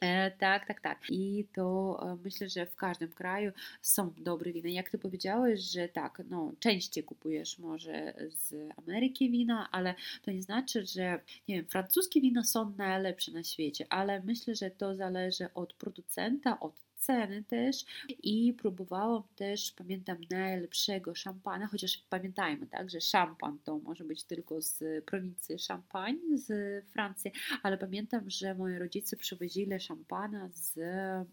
E, 0.01 0.31
tak, 0.31 0.67
tak, 0.67 0.81
tak. 0.81 0.99
I 1.09 1.47
to 1.55 1.99
e, 2.01 2.17
myślę, 2.23 2.49
że 2.49 2.65
w 2.65 2.75
każdym 2.75 3.11
kraju 3.11 3.51
są 3.81 4.13
dobre 4.17 4.51
wina. 4.53 4.69
Jak 4.69 4.89
ty 4.89 4.97
powiedziałeś, 4.97 5.59
że 5.61 5.89
tak, 5.89 6.21
no 6.29 6.51
częściej 6.59 7.03
kupujesz 7.03 7.59
może 7.59 8.13
z 8.29 8.69
Ameryki 8.77 9.29
wina, 9.31 9.71
ale 9.71 9.95
to 10.21 10.31
nie 10.31 10.41
znaczy, 10.41 10.85
że 10.85 11.19
nie 11.47 11.55
wiem, 11.55 11.65
francuskie 11.65 12.21
wina 12.21 12.43
są 12.43 12.73
najlepsze 12.77 13.31
na 13.31 13.43
świecie, 13.43 13.85
ale 13.89 14.21
myślę, 14.21 14.55
że 14.55 14.71
to 14.71 14.95
zależy 14.95 15.53
od 15.53 15.73
producenta, 15.73 16.59
od 16.59 16.88
ceny 16.99 17.43
też 17.43 17.85
i 18.23 18.53
próbowałam 18.53 19.23
też, 19.35 19.71
pamiętam, 19.71 20.17
najlepszego 20.29 21.15
szampana, 21.15 21.67
chociaż 21.67 21.97
pamiętajmy, 22.09 22.67
tak, 22.67 22.89
że 22.89 23.01
szampan 23.01 23.57
to 23.63 23.79
może 23.79 24.03
być 24.03 24.23
tylko 24.23 24.61
z 24.61 25.05
prowincji 25.05 25.55
Champagne 25.67 26.37
z 26.37 26.85
Francji, 26.85 27.31
ale 27.63 27.77
pamiętam, 27.77 28.29
że 28.29 28.55
moi 28.55 28.77
rodzice 28.77 29.17
przywozili 29.17 29.79
szampana 29.79 30.49
z 30.53 30.77
e, 30.77 31.25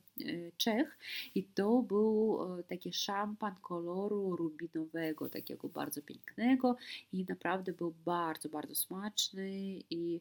Czech 0.56 0.98
i 1.34 1.44
to 1.44 1.82
był 1.82 2.38
e, 2.58 2.62
taki 2.62 2.92
szampan 2.92 3.54
koloru 3.62 4.36
rubinowego, 4.36 5.28
takiego 5.28 5.68
bardzo 5.68 6.02
pięknego 6.02 6.76
i 7.12 7.24
naprawdę 7.28 7.72
był 7.72 7.94
bardzo, 8.04 8.48
bardzo 8.48 8.74
smaczny 8.74 9.50
i 9.90 10.20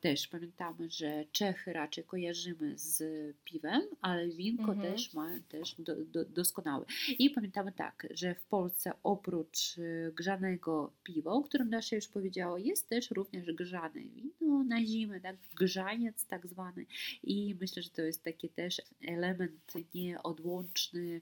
też 0.00 0.28
pamiętamy, 0.28 0.90
że 0.90 1.24
Czechy 1.32 1.72
raczej 1.72 2.04
kojarzymy 2.04 2.78
z 2.78 3.02
piwem, 3.44 3.82
ale 4.00 4.28
winko 4.28 4.72
Mhm. 4.72 4.92
też 4.92 5.14
ma 5.14 5.28
też 5.48 5.74
do, 5.78 6.04
do, 6.04 6.24
doskonałe. 6.24 6.84
I 7.18 7.30
pamiętamy 7.30 7.72
tak, 7.72 8.06
że 8.10 8.34
w 8.34 8.44
Polsce 8.44 8.92
oprócz 9.02 9.78
y, 9.78 10.12
grzanego 10.16 10.92
piwa, 11.02 11.30
o 11.30 11.42
którym 11.42 11.70
Dasza 11.70 11.96
już 11.96 12.08
powiedziała, 12.08 12.58
jest 12.58 12.88
też 12.88 13.10
również 13.10 13.52
grzane 13.52 14.00
wino 14.00 14.64
na 14.64 14.84
zimę, 14.84 15.20
tak? 15.20 15.36
grzaniec 15.54 16.26
tak 16.26 16.46
zwany. 16.46 16.86
I 17.22 17.56
myślę, 17.60 17.82
że 17.82 17.90
to 17.90 18.02
jest 18.02 18.22
taki 18.22 18.48
też 18.48 18.82
element 19.06 19.72
nieodłączny 19.94 21.20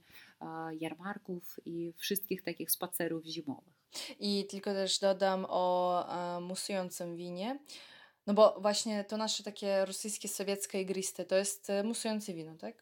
jarmarków 0.81 1.61
i 1.67 1.93
wszystkich 1.97 2.43
takich 2.43 2.71
spacerów 2.71 3.25
zimowych. 3.25 3.75
I 4.21 4.47
tylko 4.51 4.73
też 4.73 4.99
dodam 4.99 5.47
o 5.49 6.05
musującym 6.41 7.17
winie. 7.17 7.59
No 8.27 8.35
bo 8.35 8.61
właśnie 8.61 9.05
to 9.05 9.17
nasze 9.17 9.43
takie 9.43 9.85
rosyjskie, 9.85 10.29
sowieckie 10.29 10.81
igriste 10.81 11.25
to 11.25 11.37
jest 11.37 11.71
e, 11.71 11.83
musujące 11.83 12.35
wino, 12.35 12.55
tak? 12.55 12.75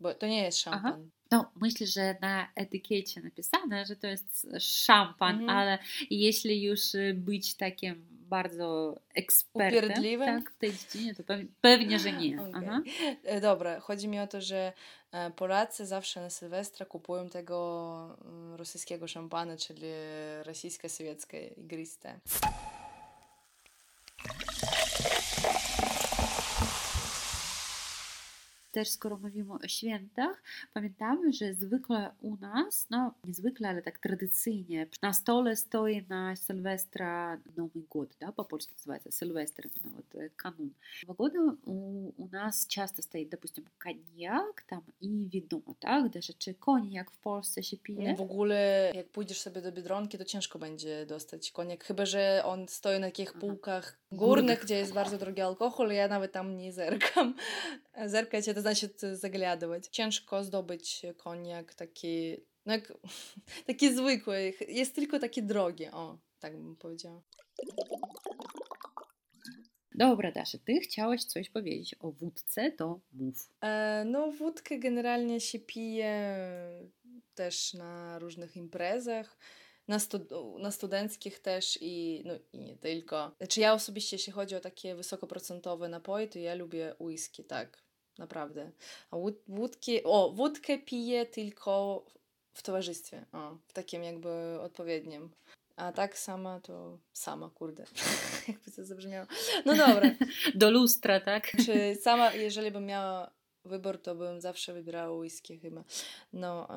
Bo 0.00 0.14
to 0.14 0.26
nie 0.26 0.42
jest 0.42 0.58
szampan. 0.58 1.10
No, 1.30 1.52
myślę, 1.56 1.86
że 1.86 2.16
na 2.20 2.48
etykiecie 2.56 3.20
napisane, 3.20 3.86
że 3.86 3.96
to 3.96 4.06
jest 4.06 4.46
szampan, 4.60 5.40
Mhm. 5.40 5.50
ale 5.58 5.78
jeśli 6.10 6.62
już 6.62 6.94
y, 6.94 7.14
być 7.14 7.54
takim 7.56 8.06
bardzo 8.10 8.96
ekspertem 9.14 9.84
Upierdliwym? 9.84 10.26
tak, 10.42 10.50
w 10.50 10.58
tej 10.58 10.72
dziedzinie, 10.72 11.14
to 11.14 11.24
pewnie, 11.24 11.46
pewnie 11.60 11.98
że 11.98 12.12
nie. 12.12 12.38
Aha. 12.54 12.82
E, 13.24 13.40
Dobra, 13.40 13.80
chodzi 13.80 14.08
mi 14.08 14.20
o 14.20 14.26
to, 14.26 14.40
że 14.40 14.72
e, 15.12 15.30
Polacy 15.30 15.86
zawsze 15.86 16.20
na 16.20 16.30
Sylwestra 16.30 16.86
kupują 16.86 17.28
tego 17.28 18.16
mm, 18.24 18.54
rosyjskiego 18.54 19.08
szampana, 19.08 19.56
czyli 19.56 19.82
rosyjskie, 20.44 20.88
sowieckie 20.88 21.46
igriste. 21.46 22.20
Też 28.71 28.89
skoro 28.89 29.17
mówimy 29.17 29.53
o 29.53 29.67
świętach, 29.67 30.43
pamiętamy, 30.73 31.33
że 31.33 31.53
zwykle 31.53 32.11
u 32.21 32.37
nas, 32.37 32.87
no 32.89 33.13
niezwykle, 33.23 33.69
ale 33.69 33.81
tak 33.81 33.99
tradycyjnie, 33.99 34.87
na 35.01 35.13
stole 35.13 35.55
stoi 35.55 36.05
na 36.09 36.35
Sylwestra 36.35 37.37
Nowy 37.57 37.81
Год, 37.89 38.09
да, 38.19 38.31
по-польски 38.31 38.73
называется 38.73 39.11
Сильвестр, 39.11 39.67
именно 39.67 39.95
вот 39.95 40.21
э, 40.21 40.29
канун. 40.35 40.73
Нового 41.07 41.17
года 41.17 41.57
у, 41.65 42.11
у 42.17 42.27
нас 42.31 42.65
часто 42.67 43.01
стоит, 43.01 43.29
допустим, 43.29 43.65
коньяк 43.77 44.63
там 44.69 44.83
и 44.99 45.07
вино, 45.07 45.75
так, 45.79 46.11
даже 46.11 46.33
czy 46.33 46.53
konjak 46.53 47.11
w 47.11 47.17
Polsce 47.17 47.63
się 47.63 47.77
pije? 47.77 48.15
W 48.15 48.21
ogóle, 48.21 48.91
jak 48.95 49.09
pójdziesz 49.09 49.41
sobie 49.41 49.61
do 49.61 49.71
Biedronki, 49.71 50.17
to 50.17 50.25
ciężko 50.25 50.59
będzie 50.59 51.05
dostać 51.05 51.51
koniak, 51.51 51.83
chyba 51.83 52.05
że 52.05 52.41
on 52.45 52.67
stoi 52.67 52.99
na 52.99 53.07
takich 53.07 53.29
Aha. 53.29 53.39
półkach 53.39 53.97
Górnych. 54.11 54.27
górnych, 54.27 54.63
gdzie 54.63 54.75
jest 54.75 54.93
bardzo 54.93 55.17
drogi 55.17 55.41
alkohol, 55.41 55.91
ja 55.91 56.07
nawet 56.07 56.31
tam 56.31 56.57
nie 56.57 56.73
zerkam. 56.73 57.35
Zerkać 58.05 58.45
to 58.45 58.58
znaczy 58.60 58.90
zaglądać. 59.12 59.86
Ciężko 59.86 60.44
zdobyć 60.44 61.02
koniak 61.16 61.74
taki, 61.74 62.36
no 62.66 62.72
jak, 62.72 62.92
taki 63.66 63.94
zwykły, 63.94 64.52
jest 64.68 64.94
tylko 64.94 65.18
taki 65.18 65.42
drogi, 65.42 65.86
o, 65.86 66.18
tak 66.38 66.56
bym 66.56 66.76
powiedziała. 66.76 67.22
Dobra, 69.94 70.32
Dasza, 70.32 70.58
ty 70.64 70.80
chciałaś 70.80 71.24
coś 71.24 71.50
powiedzieć 71.50 71.94
o 72.00 72.12
wódce, 72.12 72.72
to 72.72 73.00
mów. 73.12 73.50
E, 73.60 74.04
no, 74.06 74.32
wódkę 74.32 74.78
generalnie 74.78 75.40
się 75.40 75.58
pije 75.58 76.36
też 77.34 77.74
na 77.74 78.18
różnych 78.18 78.56
imprezach, 78.56 79.38
na, 79.88 79.98
stu- 79.98 80.58
na 80.58 80.70
studenckich 80.70 81.38
też 81.40 81.78
i, 81.80 82.22
no, 82.26 82.34
i 82.52 82.58
nie 82.58 82.76
tylko. 82.76 83.34
Znaczy 83.38 83.60
ja 83.60 83.74
osobiście, 83.74 84.16
jeśli 84.16 84.32
chodzi 84.32 84.56
o 84.56 84.60
takie 84.60 84.94
wysokoprocentowe 84.94 85.88
napoje, 85.88 86.28
to 86.28 86.38
ja 86.38 86.54
lubię 86.54 86.94
whisky, 87.00 87.44
tak, 87.44 87.82
naprawdę. 88.20 88.70
A 89.10 89.16
wódki, 89.48 90.04
o, 90.04 90.32
wódkę 90.34 90.78
piję 90.78 91.26
tylko 91.26 92.04
w 92.52 92.62
towarzystwie, 92.62 93.24
o, 93.32 93.56
w 93.68 93.72
takim 93.72 94.04
jakby 94.04 94.60
odpowiednim. 94.60 95.30
A 95.76 95.92
tak 95.92 96.18
sama 96.18 96.60
to 96.60 96.98
sama, 97.12 97.50
kurde. 97.54 97.84
Jakby 98.48 98.70
to 98.70 98.84
zabrzmiało. 98.84 99.26
No 99.64 99.76
dobra. 99.76 100.10
Do 100.54 100.70
lustra, 100.70 101.20
tak? 101.20 101.52
Czy 101.66 101.96
sama, 102.02 102.34
jeżeli 102.34 102.70
bym 102.70 102.86
miała 102.86 103.30
wybór, 103.64 104.02
to 104.02 104.14
bym 104.14 104.40
zawsze 104.40 104.72
wybierała 104.72 105.18
whisky 105.18 105.58
chyba. 105.58 105.84
No, 106.32 106.68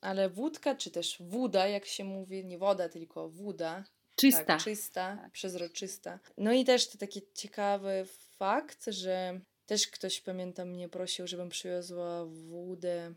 ale 0.00 0.28
wódka, 0.30 0.74
czy 0.74 0.90
też 0.90 1.16
woda, 1.20 1.66
jak 1.66 1.86
się 1.86 2.04
mówi, 2.04 2.44
nie 2.44 2.58
woda, 2.58 2.88
tylko 2.88 3.28
woda. 3.28 3.84
Czysta. 4.16 4.44
Tak, 4.44 4.62
czysta, 4.62 5.16
Tak. 5.22 5.32
przezroczysta. 5.32 6.18
No 6.36 6.52
i 6.52 6.64
też 6.64 6.88
to 6.88 6.98
taki 6.98 7.22
ciekawy 7.34 8.06
fakt, 8.38 8.84
że 8.86 9.40
też 9.68 9.86
ktoś, 9.86 10.20
pamiętam, 10.20 10.68
mnie 10.68 10.88
prosił, 10.88 11.26
żebym 11.26 11.48
przywiozła 11.48 12.24
wódę 12.26 13.14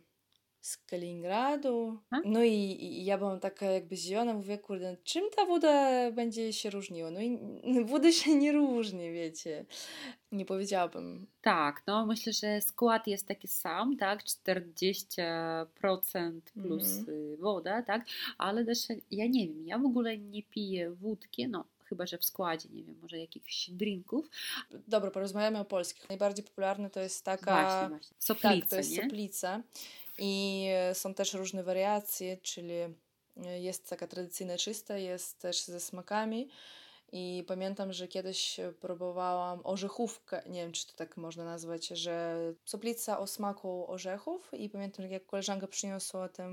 z 0.61 0.77
Kaliningradu. 0.77 1.97
No 2.25 2.43
i, 2.43 2.53
i 2.81 3.05
ja 3.05 3.17
byłam 3.17 3.39
taka 3.39 3.65
jakby 3.65 3.95
zdziwiona, 3.95 4.33
mówię, 4.33 4.57
kurde, 4.57 4.97
czym 5.03 5.23
ta 5.35 5.45
woda 5.45 6.11
będzie 6.11 6.53
się 6.53 6.69
różniła? 6.69 7.11
No 7.11 7.19
i 7.21 7.39
woda 7.85 8.11
się 8.11 8.35
nie 8.35 8.51
różni, 8.51 9.11
wiecie. 9.11 9.65
Nie 10.31 10.45
powiedziałabym. 10.45 11.27
Tak, 11.41 11.83
no 11.87 12.05
myślę, 12.05 12.33
że 12.33 12.61
skład 12.61 13.07
jest 13.07 13.27
taki 13.27 13.47
sam, 13.47 13.97
tak, 13.97 14.23
40% 14.23 16.41
plus 16.53 16.97
Mhm. 16.99 17.17
y, 17.33 17.37
woda, 17.37 17.81
tak, 17.83 18.05
ale 18.37 18.65
też 18.65 18.79
ja 19.11 19.27
nie 19.27 19.47
wiem, 19.47 19.67
ja 19.67 19.79
w 19.79 19.85
ogóle 19.85 20.17
nie 20.17 20.43
piję 20.43 20.91
wódki, 20.91 21.47
no 21.47 21.65
chyba, 21.91 22.05
że 22.05 22.17
w 22.17 22.25
składzie, 22.25 22.69
nie 22.69 22.83
wiem, 22.83 22.95
może 23.01 23.19
jakichś 23.19 23.69
drinków. 23.69 24.29
Dobra, 24.87 25.11
porozmawiamy 25.11 25.59
o 25.59 25.65
polskich. 25.65 26.09
Najbardziej 26.09 26.45
popularne 26.45 26.89
to 26.89 26.99
jest 26.99 27.25
taka... 27.25 27.63
Właśnie, 27.63 27.89
właśnie, 27.89 28.17
soplice, 28.19 28.61
Tak, 28.61 28.69
to 28.69 28.75
jest 28.75 28.91
nie? 28.91 29.01
soplica. 29.03 29.61
I 30.17 30.65
e, 30.71 30.95
są 30.95 31.13
też 31.13 31.33
różne 31.33 31.63
wariacje, 31.63 32.37
czyli 32.37 32.73
e, 32.73 33.61
jest 33.61 33.89
taka 33.89 34.07
tradycyjna 34.07 34.57
czysta, 34.57 34.97
jest 34.97 35.39
też 35.39 35.63
ze 35.63 35.79
smakami. 35.79 36.49
I 37.11 37.43
pamiętam, 37.47 37.93
że 37.93 38.07
kiedyś 38.07 38.59
próbowałam 38.79 39.61
orzechówkę, 39.63 40.41
nie 40.45 40.61
wiem 40.61 40.71
czy 40.71 40.87
to 40.87 40.93
tak 40.93 41.17
można 41.17 41.45
nazwać, 41.45 41.87
że 41.87 42.37
soplica 42.65 43.19
o 43.19 43.27
smaku 43.27 43.91
orzechów 43.91 44.51
i 44.53 44.69
pamiętam, 44.69 45.11
jak 45.11 45.25
koleżanka 45.25 45.67
przyniosła 45.67 46.29
tę 46.29 46.49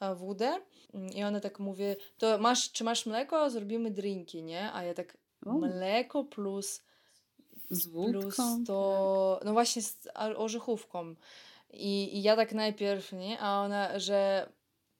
e, 0.00 0.14
wódę 0.14 0.60
mm, 0.94 1.10
i 1.12 1.24
ona 1.24 1.40
tak 1.40 1.58
mówi, 1.58 1.84
to 2.18 2.38
masz, 2.38 2.72
czy 2.72 2.84
masz 2.84 3.06
mleko? 3.06 3.50
Zrobimy 3.50 3.90
drinki, 3.90 4.42
nie? 4.42 4.72
A 4.72 4.82
ja 4.84 4.94
tak, 4.94 5.16
mleko 5.46 6.24
plus 6.24 6.82
Z 7.70 7.88
plus 7.88 7.92
wódką. 8.36 8.64
to, 8.64 9.40
no 9.44 9.52
właśnie 9.52 9.82
z 9.82 9.98
orzechówką. 10.36 11.14
I, 11.70 12.16
I 12.18 12.22
ja 12.22 12.36
tak 12.36 12.52
najpierw, 12.52 13.12
nie? 13.12 13.40
A 13.40 13.60
ona, 13.60 13.98
że 13.98 14.48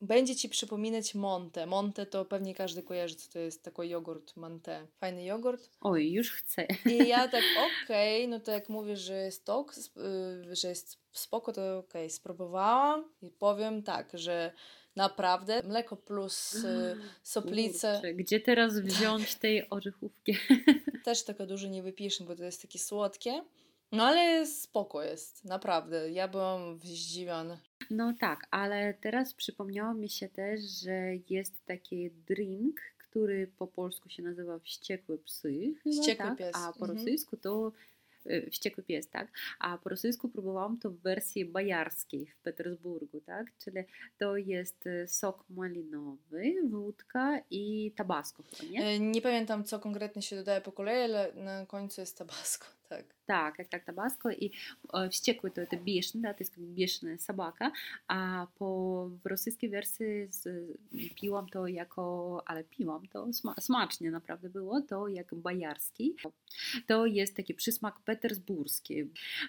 będzie 0.01 0.37
ci 0.37 0.49
przypominać 0.49 1.15
Monte. 1.15 1.67
Monte 1.67 2.07
to 2.07 2.25
pewnie 2.25 2.55
każdy 2.55 2.83
kojarzy, 2.83 3.15
co 3.15 3.33
to 3.33 3.39
jest 3.39 3.63
taki 3.63 3.89
jogurt 3.89 4.37
Monte. 4.37 4.87
Fajny 5.01 5.25
jogurt. 5.25 5.71
Oj, 5.81 6.13
już 6.13 6.33
chcę. 6.33 6.67
I 6.87 7.09
ja 7.09 7.29
tak, 7.29 7.45
okej, 7.85 8.29
no 8.29 8.41
to 8.41 8.53
jak 8.53 8.69
mówisz, 8.69 9.01
że 9.01 9.15
jest 9.15 9.45
tok, 9.45 9.75
y, 9.77 10.57
że 10.57 10.69
jest 10.69 10.99
spoko, 11.13 11.53
to 11.53 11.79
okej, 11.79 12.11
spróbowałam 12.11 13.05
i 13.23 13.31
powiem 13.31 13.83
tak, 13.83 14.11
że 14.15 14.53
naprawdę 14.97 15.63
mleko 15.63 15.97
plus 15.97 16.55
y, 16.55 16.97
soplice 17.23 17.93
Kurczę, 17.93 18.15
Gdzie 18.15 18.41
teraz 18.41 18.79
wziąć 18.79 19.35
tej 19.35 19.71
orzechówki? 19.71 20.37
też 21.05 21.25
tego 21.25 21.47
dużo 21.47 21.69
nie 21.69 21.83
wypiszę, 21.83 22.25
bo 22.25 22.37
to 22.37 22.45
jest 22.45 22.63
takie 22.63 22.79
słodkie. 22.79 23.45
No 23.93 24.05
ale 24.05 24.47
spoko 24.47 25.03
jest, 25.03 25.45
naprawdę. 25.45 26.11
Ja 26.11 26.29
byłam 26.29 26.81
zdziwiona. 26.83 27.59
No 27.91 28.15
tak, 28.21 28.47
ale 28.51 28.95
teraz 28.95 29.35
przypomniało 29.35 29.95
mi 29.95 30.09
się 30.09 30.29
też, 30.29 30.61
że 30.61 31.13
jest 31.31 31.65
taki 31.67 32.11
drink, 32.11 32.81
który 32.99 33.47
po 33.59 33.67
polsku 33.67 34.09
się 34.09 34.23
nazywa 34.23 34.59
wściekłe 34.59 35.19
psy, 35.19 35.75
chyba, 35.83 35.97
Wściekły 35.97 36.27
tak? 36.27 36.39
pies, 36.39 36.53
a 36.55 36.73
po 36.73 36.81
mhm. 36.81 36.99
rosyjsku 36.99 37.37
to 37.37 37.73
y, 38.27 38.49
wściekły 38.51 38.85
pies, 38.85 39.09
tak? 39.09 39.29
A 39.59 39.79
po 39.79 39.89
rosyjsku 39.89 40.29
próbowałam 40.29 40.79
to 40.79 40.91
w 40.91 40.97
wersji 40.97 41.45
bajarskiej 41.45 42.27
w 42.27 42.37
Petersburgu, 42.43 43.21
tak? 43.21 43.47
Czyli 43.59 43.77
to 44.19 44.37
jest 44.37 44.87
y, 44.87 45.09
sok 45.09 45.45
malinowy, 45.51 46.55
wódka 46.71 47.41
i 47.51 47.93
tabasco, 47.97 48.43
chyba, 48.43 48.71
nie? 48.73 48.85
E, 48.85 49.01
Nie 49.01 49.23
pamiętam, 49.23 49.65
co 49.65 49.79
konkretnie 49.79 50.23
się 50.23 50.37
dodaje 50.37 50.61
po 50.61 50.73
kolei, 50.73 51.05
ale 51.05 51.33
na 51.35 51.67
końcu 51.67 52.01
jest 52.01 52.19
tabasco 52.19 52.67
tak. 52.90 53.06
Так, 53.26 53.56
як 53.60 53.68
так 53.68 53.86
табаско, 53.86 54.32
і 54.32 54.52
е, 54.94 55.08
встекли 55.08 55.50
то 55.50 55.62
это 55.62 55.78
бешеный, 55.78 56.22
да, 56.22 56.34
то 56.34 56.42
есть 56.42 56.54
как 56.56 56.64
бы 56.64 56.70
бешеная 56.74 57.18
собака, 57.18 57.72
а 58.08 58.48
по 58.58 59.06
в 59.24 59.28
rosyjskiej 59.28 59.70
wersji 59.70 60.28
z, 60.30 60.48
piłam 61.16 61.50
to 61.50 61.68
jako, 61.68 62.44
ale 62.46 62.64
piłam 62.64 63.08
to 63.08 63.34
sma, 63.34 63.56
smacznie 63.60 64.12
naprawdę 64.12 64.50
było, 64.50 64.82
to 64.82 65.08
jak 65.08 65.36
bajarski. 65.36 66.16
To 66.88 67.06
jest 67.06 67.36
taki 67.36 67.54
przysmak 67.54 68.00
petersburski. 68.00 69.04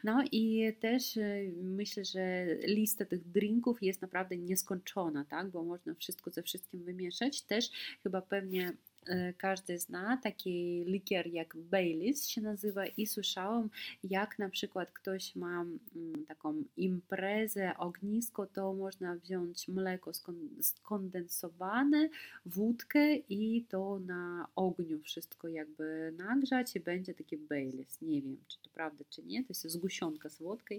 No 0.04 0.24
i 0.32 0.72
też 0.80 1.16
e, 1.16 1.42
myślę, 1.62 2.04
że 2.04 2.44
lista 2.54 3.04
tych 3.04 3.30
drinków 3.30 3.82
jest 3.82 4.02
naprawdę 4.02 4.36
nieskończona, 4.36 5.24
tak, 5.24 5.50
bo 5.50 5.62
można 5.62 5.94
wszystko 5.94 6.30
ze 6.30 6.42
wszystkim 6.42 6.84
wymieszać. 6.84 7.42
Też 7.42 7.70
chyba 8.02 8.22
pewnie 8.22 8.68
e, 8.68 8.95
każdy 9.37 9.79
zna 9.79 10.17
taki 10.23 10.83
likier 10.85 11.27
jak 11.27 11.57
Baileys 11.57 12.27
się 12.27 12.41
nazywa 12.41 12.85
i 12.85 13.07
słyszałam, 13.07 13.69
jak 14.03 14.39
na 14.39 14.49
przykład 14.49 14.91
ktoś 14.91 15.35
ma 15.35 15.61
mm, 15.61 16.25
taką 16.27 16.63
imprezę, 16.77 17.77
ognisko, 17.77 18.45
to 18.45 18.73
można 18.73 19.15
wziąć 19.15 19.67
mleko 19.67 20.11
skon- 20.11 20.63
skondensowane, 20.63 22.09
wódkę 22.45 23.15
i 23.15 23.65
to 23.69 23.99
na 23.99 24.47
ogniu 24.55 24.99
wszystko 24.99 25.47
jakby 25.47 26.13
nagrzać 26.17 26.75
i 26.75 26.79
będzie 26.79 27.13
taki 27.13 27.37
Baileys. 27.37 28.01
Nie 28.01 28.21
wiem, 28.21 28.37
czy 28.47 28.57
to 28.61 28.69
prawda, 28.69 29.03
czy 29.09 29.23
nie, 29.23 29.43
to 29.43 29.49
jest 29.49 29.69
zgusionka 29.69 30.29
słodka, 30.29 30.75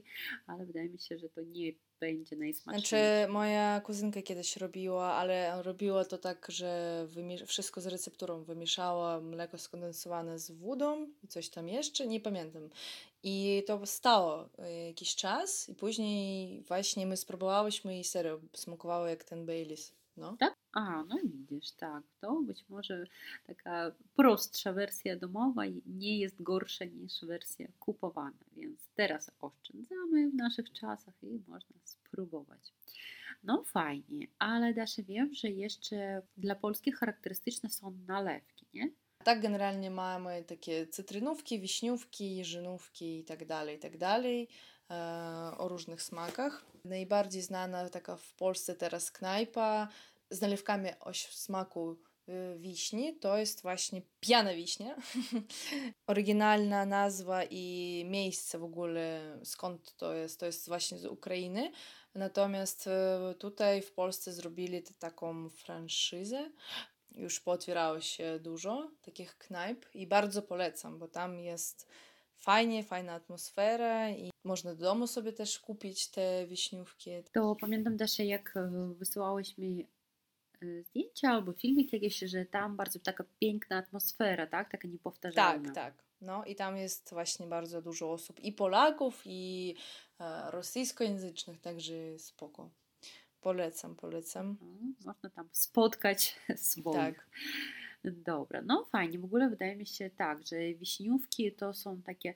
ale 0.47 0.67
wydaje 0.67 0.89
mi 0.89 0.99
się, 0.99 1.19
że 1.19 1.29
to 1.29 1.41
nie 1.43 1.73
będzie 2.01 2.37
najsmaczniejsze. 2.37 2.89
Znaczy, 2.89 3.33
moja 3.33 3.81
kuzynka 3.81 4.23
kiedyś 4.23 4.57
robiła, 4.57 5.13
ale 5.13 5.63
robiła 5.63 6.05
to 6.05 6.19
tak, 6.19 6.47
że 6.51 7.07
wszystko 7.47 7.81
z 7.81 7.87
recepturą 7.87 8.45
wymieszała 8.45 9.21
mleko 9.21 9.59
skondensowane 9.59 10.39
z 10.39 10.51
wodą 10.51 11.07
i 11.25 11.29
coś 11.29 11.49
tam 11.49 11.69
jeszcze, 11.69 12.07
nie 12.07 12.21
pamiętam. 12.21 12.71
I 13.23 13.63
to 13.67 13.87
stało 13.87 14.45
y, 14.45 14.87
jakiś 14.87 15.17
czas 15.17 15.69
i 15.69 15.75
później 15.75 16.63
właśnie 16.63 17.07
my 17.07 17.17
spróbowałyśmy 17.17 17.99
i 17.99 18.05
serio 18.05 18.41
smakowało 18.53 19.07
jak 19.07 19.25
ten 19.25 19.47
Baileys. 19.47 19.93
No. 20.17 20.37
A, 20.79 21.05
no 21.09 21.17
widzisz, 21.25 21.71
tak. 21.71 22.03
To 22.21 22.43
być 22.43 22.65
może 22.69 23.07
taka 23.47 23.93
prostsza 24.17 24.73
wersja 24.73 25.17
domowa 25.17 25.63
nie 25.87 26.19
jest 26.19 26.43
gorsza 26.43 26.85
niż 26.85 27.25
wersja 27.25 27.69
kupowana, 27.81 28.45
więc 28.57 28.89
teraz 28.95 29.31
oszczędzamy 29.41 30.31
w 30.31 30.35
naszych 30.35 30.73
czasach 30.73 31.15
i 31.23 31.41
można 31.49 31.77
spróbować. 31.85 32.73
No 33.45 33.65
fajnie, 33.65 34.27
ale 34.39 34.75
Dasze 34.75 35.03
wiem, 35.03 35.35
że 35.35 35.51
jeszcze 35.51 36.23
dla 36.37 36.55
Polski 36.55 36.93
charakterystyczne 36.93 37.71
są 37.71 37.99
nalewki, 38.07 38.67
nie? 38.75 38.91
Tak 39.25 39.41
generalnie 39.43 39.91
mamy 39.91 40.45
takie 40.45 40.87
cytrynówki, 40.87 41.61
wiśniówki, 41.61 42.37
jeżynówki 42.37 43.19
i 43.19 43.25
tak 43.25 43.47
dalej, 43.47 43.77
i 43.77 43.79
tak 43.79 43.93
e, 44.91 45.59
o 45.59 45.69
różnych 45.69 46.03
smakach. 46.03 46.65
Najbardziej 46.85 47.43
znana 47.43 47.89
taka 47.89 48.17
w 48.17 48.35
Polsce 48.35 48.75
teraz 48.75 49.11
knajpa 49.11 49.89
z 50.31 50.41
nalewkami 50.41 50.89
o 51.01 51.15
smaku 51.15 51.97
y, 52.29 52.59
wiśni, 52.59 53.19
to 53.19 53.39
jest 53.39 53.63
właśnie 53.63 54.03
Piana 54.21 54.55
Wiśnia. 54.55 54.97
Oryginalna 56.07 56.87
nazwa 56.87 57.45
i 57.51 58.05
miejsce 58.09 58.59
w 58.59 58.65
ogóle, 58.65 59.39
skąd 59.45 59.97
to 59.97 60.15
jest, 60.15 60.41
to 60.41 60.47
jest 60.47 60.69
właśnie 60.69 60.99
z 60.99 61.05
Ukrainy. 61.05 61.73
Natomiast 62.15 62.87
y, 62.87 63.35
tutaj 63.35 63.83
w 63.83 63.93
Polsce 63.93 64.33
zrobili 64.33 64.83
taką 64.99 65.49
franszyzę. 65.49 66.51
Już 67.11 67.41
pootwierało 67.41 68.01
się 68.01 68.39
dużo 68.43 68.91
takich 69.03 69.39
knajp 69.39 69.87
i 69.95 70.07
bardzo 70.07 70.43
polecam, 70.43 70.99
bo 70.99 71.09
tam 71.09 71.39
jest 71.41 71.89
fajnie, 72.39 72.85
fajna 72.85 73.13
atmosfera 73.13 74.11
i 74.11 74.31
można 74.45 74.75
do 74.75 74.85
domu 74.85 75.07
sobie 75.07 75.33
też 75.33 75.59
kupić 75.59 76.09
te 76.09 76.47
wiśniówki. 76.47 77.11
To 77.33 77.57
pamiętam 77.61 77.97
Dasze, 77.97 78.25
jak 78.25 78.57
e, 78.57 78.95
wysyłałeś 78.99 79.59
mi 79.59 79.87
zdjęcia 80.63 81.31
albo 81.31 81.53
filmik 81.53 81.93
jakieś, 81.93 82.19
że 82.19 82.47
tam 82.47 82.77
bardzo 82.77 82.99
taka 82.99 83.25
piękna 83.41 83.77
atmosfera, 83.77 84.47
tak? 84.47 84.71
Taka 84.71 84.89
niepowtarzalna. 84.89 85.73
Tak, 85.73 85.75
tak. 85.75 86.05
No 86.21 86.45
i 86.45 86.55
tam 86.55 86.77
jest 86.77 87.11
właśnie 87.13 87.47
bardzo 87.47 87.83
dużo 87.83 88.13
osób 88.13 88.41
i 88.41 88.53
Polaków, 88.53 89.23
i 89.25 89.75
e, 90.21 90.51
rosyjskojęzycznych, 90.51 91.61
także 91.61 92.19
spoko. 92.19 92.71
Polecam, 93.41 93.97
polecam. 93.97 94.57
No, 94.61 94.95
Można 95.05 95.31
tam 95.31 95.49
spotkać 95.53 96.41
swoich. 96.57 96.97
Tak. 96.97 97.29
Dobra, 98.05 98.63
no 98.63 98.85
fajnie. 98.85 99.19
W 99.19 99.25
ogóle 99.25 99.51
wydaje 99.51 99.77
mi 99.77 99.87
się 99.87 100.11
tak, 100.11 100.47
że 100.47 100.75
wiśniówki 100.75 101.53
to 101.53 101.75
są 101.75 102.03
takie 102.03 102.35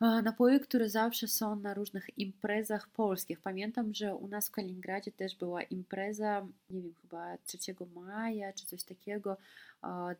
napoje, 0.00 0.60
które 0.60 0.90
zawsze 0.90 1.28
są 1.28 1.56
na 1.56 1.74
różnych 1.74 2.18
imprezach 2.18 2.88
polskich. 2.88 3.40
Pamiętam, 3.40 3.94
że 3.94 4.14
u 4.14 4.28
nas 4.28 4.48
w 4.48 4.50
Kaliningradzie 4.50 5.12
też 5.12 5.36
była 5.36 5.62
impreza, 5.62 6.46
nie 6.70 6.82
wiem, 6.82 6.94
chyba 7.02 7.38
3 7.46 7.58
maja 7.96 8.52
czy 8.52 8.66
coś 8.66 8.82
takiego 8.82 9.36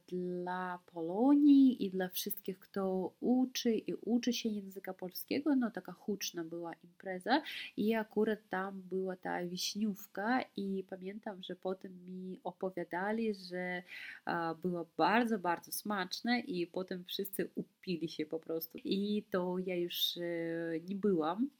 dla 0.08 0.78
Polonii 0.92 1.86
i 1.86 1.90
dla 1.90 2.08
wszystkich, 2.08 2.58
kto 2.58 3.12
uczy 3.20 3.74
i 3.74 3.94
uczy 3.94 4.32
się 4.32 4.48
języka 4.48 4.94
polskiego. 4.94 5.56
No 5.56 5.70
taka 5.70 5.92
huczna 5.92 6.44
była 6.44 6.72
impreza 6.84 7.42
i 7.76 7.94
akurat 7.94 8.38
tam 8.50 8.82
była 8.82 9.16
ta 9.16 9.46
wiśniówka 9.46 10.44
i 10.56 10.84
pamiętam, 10.90 11.42
że 11.42 11.56
potem 11.56 11.92
mi 12.08 12.40
opowiadali, 12.44 13.34
że 13.34 13.82
a, 14.24 14.54
była 14.54 14.84
bardzo, 14.96 15.38
bardzo 15.38 15.72
smaczna 15.72 16.38
i 16.38 16.66
potem 16.66 17.04
wszyscy 17.04 17.50
upili 17.54 18.08
się 18.08 18.26
po 18.26 18.38
prostu. 18.38 18.78
I 18.84 19.24
to 19.30 19.58
ja 19.58 19.76
już 19.76 20.16
e, 20.16 20.80
nie 20.88 20.96
byłam 20.96 21.50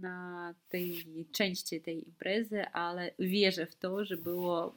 na 0.00 0.54
tej 0.68 1.04
części 1.32 1.80
tej 1.80 2.08
imprezy, 2.08 2.66
ale 2.66 3.10
wierzę 3.18 3.66
w 3.66 3.76
to, 3.76 4.04
że 4.04 4.16
było 4.16 4.74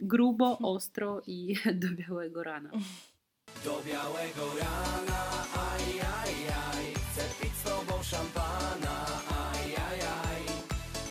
grubo, 0.00 0.58
ostro 0.58 1.22
i 1.26 1.54
do 1.82 1.88
białego 1.88 2.42
rana. 2.42 2.70
Do 3.64 3.82
białego 3.86 4.44
rana, 4.60 5.20
aj, 5.54 6.00
aj, 6.00 6.34
aj 6.72 6.84
Chcę 6.94 7.22
pić 7.40 7.54
z 7.56 7.62
tobą 7.62 8.02
szampana, 8.02 9.06
aj, 9.52 9.76
aj, 9.76 10.00
aj 10.00 10.42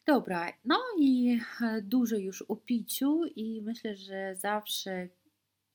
Dobra, 0.07 0.53
no 0.65 0.79
i 0.99 1.39
e, 1.61 1.81
dużo 1.81 2.15
już 2.15 2.41
o 2.41 2.55
piciu 2.55 3.25
i 3.35 3.61
myślę, 3.61 3.95
że 3.95 4.35
zawsze 4.35 5.09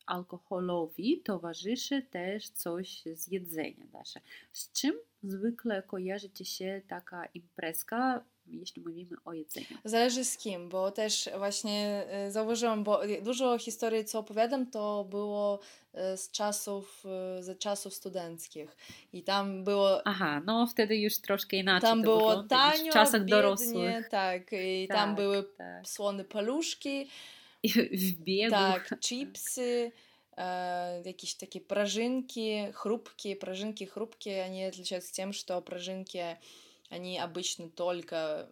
alkoholowi 0.06 1.22
towarzyszy 1.22 2.02
też 2.02 2.48
coś 2.48 3.02
z 3.14 3.26
jedzenia. 3.26 3.86
Dasze. 3.92 4.20
Z 4.52 4.72
czym 4.72 4.94
zwykle 5.22 5.82
kojarzy 5.82 6.30
Ci 6.30 6.44
się 6.44 6.82
taka 6.88 7.26
imprezka, 7.26 8.24
jeśli 8.49 8.81
mówimy 8.81 9.17
o 9.25 9.33
jedzeniu? 9.33 9.67
Zależy 9.83 10.25
z 10.25 10.37
kim, 10.37 10.69
bo 10.69 10.91
też 10.91 11.29
właśnie 11.37 12.03
e, 12.09 12.31
zauważyłam, 12.31 12.83
bo 12.83 13.01
dużo 13.21 13.57
historii, 13.57 14.05
co 14.05 14.19
opowiadam, 14.19 14.71
to 14.71 15.03
było 15.09 15.59
e, 15.93 16.17
z 16.17 16.31
czasów, 16.31 17.03
e, 17.39 17.43
ze 17.43 17.55
czasów 17.55 17.93
studenckich. 17.93 18.77
I 19.13 19.23
tam 19.23 19.63
było 19.63 20.07
Aha, 20.07 20.41
no 20.45 20.67
wtedy 20.67 20.97
już 20.97 21.17
troszkę 21.17 21.57
inaczej 21.57 21.89
Tam 21.89 21.99
to 21.99 22.03
było 22.03 22.29
wygląda 22.29 22.67
niż 22.69 22.77
tanio, 22.77 22.91
w 22.91 22.93
czasach 22.93 23.21
biednie, 23.21 23.35
dorosłych. 23.35 24.09
tak, 24.09 24.41
i 24.53 24.87
tam 24.87 25.09
Tak, 25.09 25.15
były 25.15 25.43
tak. 25.57 25.87
słone 25.87 26.23
paluszki, 26.23 27.09
I 27.63 27.69
w 27.97 28.11
biegu. 28.23 28.51
tak, 28.51 28.99
chipsy, 28.99 29.91
e, 30.37 31.01
jakieś 31.05 31.35
takie 31.35 31.61
prażynki, 31.61 32.51
хрупкие, 32.73 33.35
prażynki 33.35 33.85
хрупкие, 33.85 34.43
они 34.43 34.63
отличаются 34.69 35.13
тем, 35.13 35.33
что 35.33 35.61
prażynki, 35.61 36.19
они 36.89 37.19
обычно 37.19 37.69
только 37.69 38.47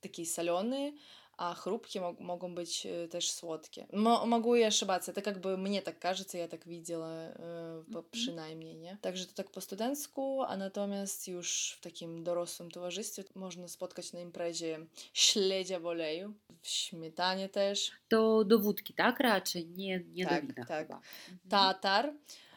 такие 0.00 0.26
соленые, 0.26 0.92
а 1.38 1.54
хрупкие 1.54 2.02
мог- 2.02 2.20
могут 2.20 2.50
быть 2.52 2.86
э, 2.86 3.08
też 3.08 3.30
słodkie. 3.30 3.86
Мо- 3.92 4.26
могу 4.26 4.54
и 4.54 4.62
ошибаться, 4.62 5.12
это 5.12 5.22
как 5.22 5.40
бы 5.40 5.56
мне 5.56 5.82
так 5.82 5.98
кажется, 5.98 6.38
я 6.38 6.48
так 6.48 6.66
видела, 6.66 7.32
э, 7.32 7.84
по- 7.92 7.98
Мгм. 7.98 8.10
przynajmniej, 8.10 8.76
nie? 8.76 8.96
Także 9.00 9.26
to 9.26 9.32
tak 9.34 9.50
po 9.50 9.60
studencku, 9.60 10.42
a 10.42 10.56
natomiast 10.56 11.28
już 11.28 11.76
w 11.78 11.80
takim 11.80 12.24
dorosłym 12.24 12.70
towarzystwie 12.70 13.24
można 13.34 13.68
spotkać 13.68 14.12
na 14.12 14.20
imprezie 14.20 14.86
śledzia 15.14 15.80
w 15.80 15.86
oleju, 15.86 16.34
w 16.62 16.68
śmietanie 16.68 17.48
też, 17.48 17.90
To 18.08 18.44
do 18.44 18.58
wódki, 18.58 18.94
tak? 18.94 19.20
Raczej, 19.20 19.66
nie, 19.68 20.00
nie 20.12 20.24
Tak, 20.26 20.46
do 20.46 20.52
wina 20.52 20.66
tak. 20.66 20.86
chyba. 20.86 21.00
Mhm. 21.30 21.38
tatar, 21.48 22.12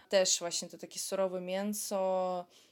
też 0.09 0.39
właśnie 0.39 0.69
to 0.69 0.77
takie 0.77 0.99
surowe 0.99 1.41
mięso, 1.41 2.45
e, 2.49 2.68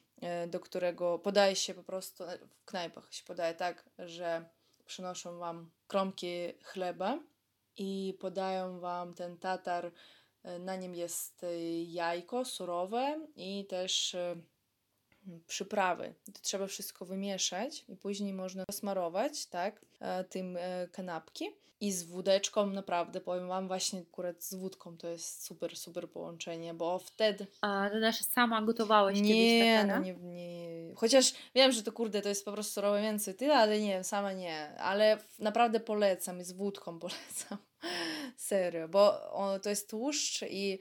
do 0.49 0.61
którego 0.61 1.19
podaje 1.19 1.57
się 1.57 1.75
po 1.75 1.83
prostu, 1.83 2.25
e, 2.25 2.39
w 2.39 2.65
knajpach 2.65 3.15
się 3.15 3.25
podaje 3.25 3.55
tak, 3.55 3.85
że 3.99 4.49
przynoszą 4.87 5.39
wam 5.39 5.71
kromki 5.87 6.55
chleba 6.63 7.19
i 7.77 8.17
podają 8.21 8.81
wam 8.81 9.15
ten 9.15 9.39
tatar, 9.39 9.93
e, 10.43 10.59
na 10.59 10.77
nim 10.77 10.95
jest 10.95 11.45
e, 11.45 11.59
jajko 11.83 12.45
surowe 12.45 13.27
i 13.37 13.67
też 13.67 14.15
e, 14.15 14.37
przyprawy. 15.47 16.14
To 16.33 16.41
trzeba 16.43 16.67
wszystko 16.67 17.05
wymieszać 17.05 17.85
i 17.88 17.97
później 17.97 18.33
można 18.33 18.64
posmarować, 18.64 19.47
tak, 19.47 19.81
e, 20.01 20.25
tym 20.25 20.57
e, 20.57 20.88
kanapki. 20.93 21.51
I 21.81 21.93
z 21.93 22.03
wódeczką 22.03 22.67
naprawdę, 22.67 23.21
powiem 23.21 23.49
Wam, 23.49 23.69
właśnie 23.69 24.01
akurat 24.01 24.45
z 24.45 24.55
wódką 24.55 24.97
to 24.97 25.09
jest 25.09 25.45
super, 25.45 25.77
super 25.77 26.11
połączenie, 26.11 26.75
bo 26.75 26.99
wtedy... 26.99 27.47
A 27.61 27.91
ty 27.93 28.01
też 28.01 28.17
sama 28.17 28.62
gotowałeś 28.62 29.21
nie, 29.21 29.29
kiedyś 29.29 29.77
no 29.77 29.83
tatara? 29.83 29.99
nie, 29.99 30.14
nie. 30.14 30.95
Chociaż 30.95 31.35
wiem, 31.55 31.73
że 31.73 31.83
to 31.83 31.93
kurde, 31.93 32.23
to 32.23 32.29
jest 32.29 32.45
po 32.45 32.53
prostu 32.53 32.81
mięso 33.03 33.31
i 33.31 33.35
tyle, 33.35 33.57
ale 33.57 33.81
nie, 33.81 34.05
sama 34.05 34.33
nie. 34.33 34.75
Ale 34.79 35.19
naprawdę 35.38 35.81
polecam 35.81 36.41
i 36.41 36.45
z 36.45 36.53
wódką 36.53 36.99
polecam. 37.09 37.59
Serio, 38.37 38.88
bo 38.88 39.33
on, 39.33 39.61
to 39.61 39.71
jest 39.71 39.91
tłuszcz 39.91 40.43
i 40.43 40.79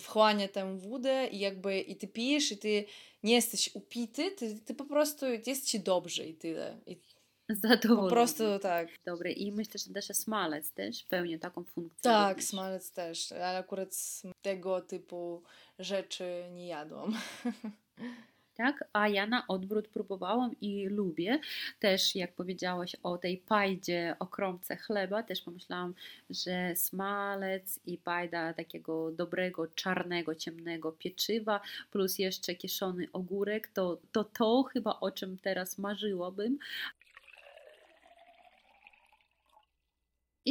wchłania 0.00 0.48
tę 0.48 0.78
wódę 0.78 1.26
i 1.26 1.38
jakby 1.38 1.80
i 1.80 1.96
ty 1.96 2.08
pijesz 2.08 2.52
i 2.52 2.58
ty 2.58 2.84
nie 3.22 3.34
jesteś 3.34 3.70
upity, 3.74 4.30
ty, 4.30 4.60
ty 4.60 4.74
po 4.74 4.84
prostu 4.84 5.26
jest 5.46 5.66
ci 5.66 5.80
dobrze 5.80 6.26
i 6.26 6.34
tyle. 6.34 6.78
I 6.86 7.00
Zadowolona. 7.48 8.02
po 8.02 8.10
prostu 8.10 8.44
tak. 8.62 8.88
Dobre. 9.04 9.32
I 9.32 9.52
myślę, 9.52 9.80
że 9.86 9.92
też 9.92 10.06
smalec 10.06 10.72
też 10.72 11.04
pełni 11.04 11.38
taką 11.38 11.64
funkcję. 11.64 12.00
Tak, 12.02 12.28
również. 12.28 12.48
smalec 12.48 12.92
też, 12.92 13.32
ale 13.32 13.58
akurat 13.58 13.94
tego 14.42 14.80
typu 14.80 15.42
rzeczy 15.78 16.44
nie 16.52 16.66
jadłam. 16.66 17.16
Tak, 18.60 18.84
a 18.92 19.08
ja 19.08 19.26
na 19.26 19.46
odwrót 19.46 19.88
próbowałam 19.88 20.60
i 20.60 20.86
lubię. 20.86 21.38
Też 21.78 22.16
jak 22.16 22.32
powiedziałaś 22.32 22.96
o 23.02 23.18
tej 23.18 23.38
pajdzie, 23.38 24.16
o 24.18 24.26
kromce 24.26 24.76
chleba, 24.76 25.22
też 25.22 25.40
pomyślałam, 25.42 25.94
że 26.30 26.76
smalec 26.76 27.80
i 27.86 27.98
pajda 27.98 28.52
takiego 28.52 29.10
dobrego, 29.10 29.66
czarnego, 29.66 30.34
ciemnego 30.34 30.92
pieczywa, 30.92 31.60
plus 31.90 32.18
jeszcze 32.18 32.54
kieszony 32.54 33.08
ogórek, 33.12 33.68
to 33.68 33.98
to, 34.12 34.24
to 34.24 34.62
chyba 34.62 35.00
o 35.00 35.10
czym 35.10 35.38
teraz 35.38 35.78
marzyłabym. 35.78 36.58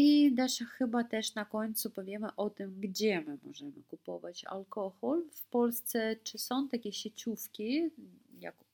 I 0.01 0.31
Dasza, 0.31 0.65
chyba 0.65 1.03
też 1.03 1.35
na 1.35 1.45
końcu 1.45 1.89
powiemy 1.89 2.35
o 2.35 2.49
tym, 2.49 2.79
gdzie 2.79 3.21
my 3.21 3.37
możemy 3.43 3.71
kupować 3.89 4.45
alkohol. 4.45 5.23
W 5.31 5.45
Polsce 5.45 6.15
czy 6.23 6.37
są 6.37 6.67
takie 6.67 6.93
sieciówki, 6.93 7.89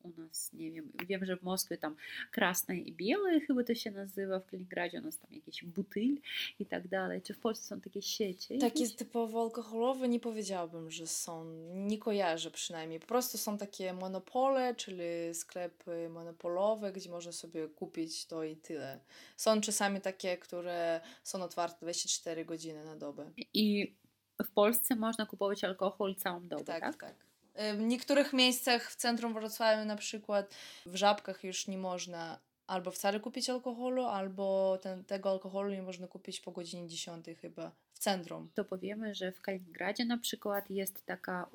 u 0.05 0.21
nas, 0.21 0.53
nie 0.53 0.71
wiem, 0.71 0.91
wiem, 1.07 1.25
że 1.25 1.37
w 1.37 1.43
Moskwie 1.43 1.77
tam 1.77 1.95
krasne 2.31 2.77
i 2.77 2.93
białe 2.93 3.39
chyba 3.39 3.63
to 3.63 3.75
się 3.75 3.91
nazywa, 3.91 4.39
w 4.39 4.45
Kaliningradzie 4.45 4.99
u 4.99 5.01
nas 5.01 5.19
tam 5.19 5.33
jakiś 5.33 5.63
butyl 5.63 6.17
i 6.59 6.65
tak 6.65 6.87
dalej. 6.87 7.21
Czy 7.21 7.33
w 7.33 7.39
Polsce 7.39 7.67
są 7.67 7.81
takie 7.81 8.01
sieci? 8.01 8.59
Takie 8.59 8.83
jakieś? 8.83 8.95
typowo 8.95 9.41
alkoholowe 9.41 10.09
nie 10.09 10.19
powiedziałabym, 10.19 10.91
że 10.91 11.07
są. 11.07 11.45
Nie 11.73 11.97
kojarzę 11.97 12.51
przynajmniej. 12.51 12.99
Po 12.99 13.07
prostu 13.07 13.37
są 13.37 13.57
takie 13.57 13.93
monopole, 13.93 14.75
czyli 14.75 15.03
sklepy 15.33 16.09
monopolowe, 16.09 16.91
gdzie 16.91 17.09
można 17.09 17.31
sobie 17.31 17.67
kupić 17.67 18.25
to 18.25 18.43
i 18.43 18.55
tyle. 18.55 18.99
Są 19.37 19.61
czasami 19.61 20.01
takie, 20.01 20.37
które 20.37 21.01
są 21.23 21.43
otwarte 21.43 21.77
24 21.81 22.45
godziny 22.45 22.85
na 22.85 22.95
dobę. 22.95 23.31
I 23.53 23.95
w 24.43 24.51
Polsce 24.51 24.95
można 24.95 25.25
kupować 25.25 25.63
alkohol 25.63 26.15
całą 26.15 26.47
dobę, 26.47 26.63
tak? 26.63 26.81
Tak, 26.81 26.97
tak. 26.97 27.24
W 27.55 27.79
niektórych 27.79 28.33
miejscach 28.33 28.91
w 28.91 28.95
centrum 28.95 29.33
Wrocławia 29.33 29.85
na 29.85 29.95
przykład 29.95 30.55
w 30.85 30.95
Żabkach 30.95 31.43
już 31.43 31.67
nie 31.67 31.77
można 31.77 32.39
albo 32.67 32.91
wcale 32.91 33.19
kupić 33.19 33.49
alkoholu, 33.49 34.05
albo 34.05 34.77
ten, 34.81 35.03
tego 35.03 35.29
alkoholu 35.29 35.69
nie 35.69 35.81
można 35.81 36.07
kupić 36.07 36.41
po 36.41 36.51
godzinie 36.51 36.87
10 36.87 37.25
chyba 37.41 37.71
w 37.93 37.99
centrum. 37.99 38.49
to 38.53 38.65
powiemy, 38.65 39.15
że 39.15 39.31
w 39.31 39.41
Kaliningradzie 39.41 40.05
na 40.05 40.17
przykład 40.17 40.69
jest 40.69 41.05
taka 41.05 41.49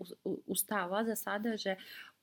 ustawa, 0.46 1.04
zasada, 1.04 1.56
że 1.56 1.76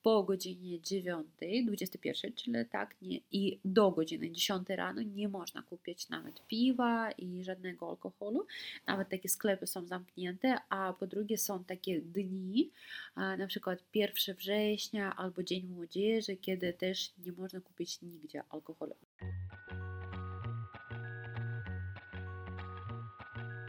po 0.08 0.24
godzinie 0.24 0.82
9, 0.82 1.28
21, 1.66 2.34
czyli 2.34 2.54
tak, 2.72 2.96
nie, 3.02 3.20
i 3.32 3.60
do 3.66 3.92
godziny 3.92 4.32
10 4.32 4.70
rano 4.70 5.02
nie 5.02 5.28
można 5.30 5.62
kupić 5.62 6.10
nawet 6.10 6.48
piwa 6.48 7.12
i 7.12 7.44
żadnego 7.44 7.90
alkoholu. 7.90 8.46
Nawet 8.88 9.10
takie 9.10 9.30
sklepy 9.30 9.68
są 9.68 9.86
zamknięte, 9.86 10.58
a 10.70 10.94
po 10.94 11.08
drugie 11.08 11.38
są 11.38 11.64
takie 11.64 12.02
dni, 12.02 12.72
na 13.16 13.48
przykład 13.48 13.84
1 13.94 14.36
września 14.36 15.16
albo 15.16 15.44
Dzień 15.44 15.68
Młodzieży, 15.68 16.38
kiedy 16.38 16.74
też 16.74 17.14
nie 17.26 17.32
można 17.32 17.62
kupić 17.62 18.02
nigdzie 18.02 18.44
alkoholu. 18.50 18.96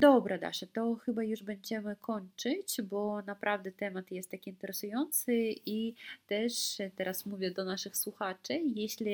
Dobra, 0.01 0.39
Dasza, 0.39 0.67
to 0.67 0.95
chyba 0.95 1.23
już 1.23 1.43
będziemy 1.43 1.97
kończyć, 1.97 2.83
bo 2.83 3.23
naprawdę 3.23 3.73
temat 3.73 4.11
jest 4.11 4.31
taki 4.31 4.51
interesujący 4.51 5.35
i 5.67 5.95
też 6.27 6.79
teraz 6.97 7.27
mówię 7.27 7.51
do 7.51 7.65
naszych 7.65 7.97
słuchaczy, 7.97 8.61
jeśli 8.75 9.11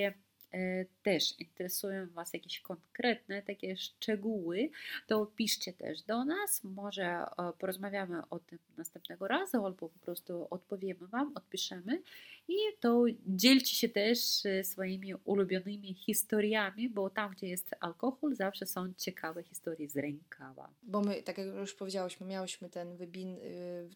też 1.02 1.40
interesują 1.40 2.06
Was 2.10 2.32
jakieś 2.32 2.60
konkretne 2.60 3.42
takie 3.42 3.76
szczegóły, 3.76 4.70
to 5.06 5.26
piszcie 5.26 5.72
też 5.72 6.02
do 6.02 6.24
nas, 6.24 6.64
może 6.64 7.04
e, 7.04 7.26
porozmawiamy 7.58 8.22
o 8.30 8.38
tym 8.38 8.58
następnego 8.76 9.28
razu 9.28 9.64
albo 9.64 9.88
po 9.88 9.98
prostu 9.98 10.46
odpowiemy 10.50 11.06
Wam, 11.06 11.32
odpiszemy 11.34 12.02
i 12.48 12.56
to 12.80 13.04
dzielcie 13.26 13.76
się 13.76 13.88
też 13.88 14.46
e, 14.46 14.64
swoimi 14.64 15.14
ulubionymi 15.14 15.94
historiami, 15.94 16.88
bo 16.88 17.10
tam, 17.10 17.30
gdzie 17.30 17.48
jest 17.48 17.74
alkohol, 17.80 18.34
zawsze 18.34 18.66
są 18.66 18.92
ciekawe 18.96 19.42
historie 19.42 19.88
z 19.88 19.96
rękawa. 19.96 20.70
Bo 20.82 21.00
my, 21.00 21.22
tak 21.22 21.38
jak 21.38 21.46
już 21.46 21.74
powiedziałyśmy, 21.74 22.26
miałyśmy 22.26 22.70
ten, 22.70 22.96
webin, 22.96 23.36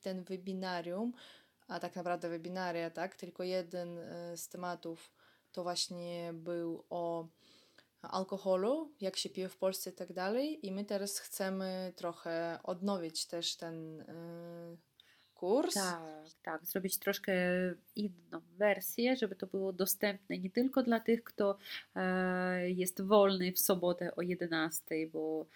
ten 0.02 0.24
webinarium, 0.24 1.12
a 1.68 1.80
tak 1.80 1.96
naprawdę 1.96 2.28
webinaria, 2.28 2.90
tak? 2.90 3.16
Tylko 3.16 3.42
jeden 3.42 3.98
z 4.36 4.48
tematów 4.48 5.10
to 5.58 5.62
właśnie 5.62 6.30
był 6.34 6.84
o 6.90 7.28
alkoholu, 8.02 8.92
jak 9.00 9.16
się 9.16 9.28
pije 9.28 9.48
w 9.48 9.56
Polsce 9.56 9.90
i 9.90 9.92
tak 9.92 10.12
dalej. 10.12 10.66
I 10.66 10.72
my 10.72 10.84
teraz 10.84 11.18
chcemy 11.18 11.92
trochę 11.96 12.58
odnowić 12.62 13.26
też 13.26 13.56
ten 13.56 14.00
y, 14.00 14.76
kurs. 15.34 15.74
Tak, 15.74 16.02
tak, 16.42 16.66
zrobić 16.66 16.98
troszkę 16.98 17.32
inną 17.96 18.40
wersję, 18.56 19.16
żeby 19.16 19.36
to 19.36 19.46
było 19.46 19.72
dostępne 19.72 20.38
nie 20.38 20.50
tylko 20.50 20.82
dla 20.82 21.00
tych, 21.00 21.24
kto 21.24 21.58
e, 21.94 22.70
jest 22.70 23.02
wolny 23.02 23.52
w 23.52 23.58
sobotę 23.58 24.16
o 24.16 24.22
11, 24.22 25.06
bo 25.12 25.46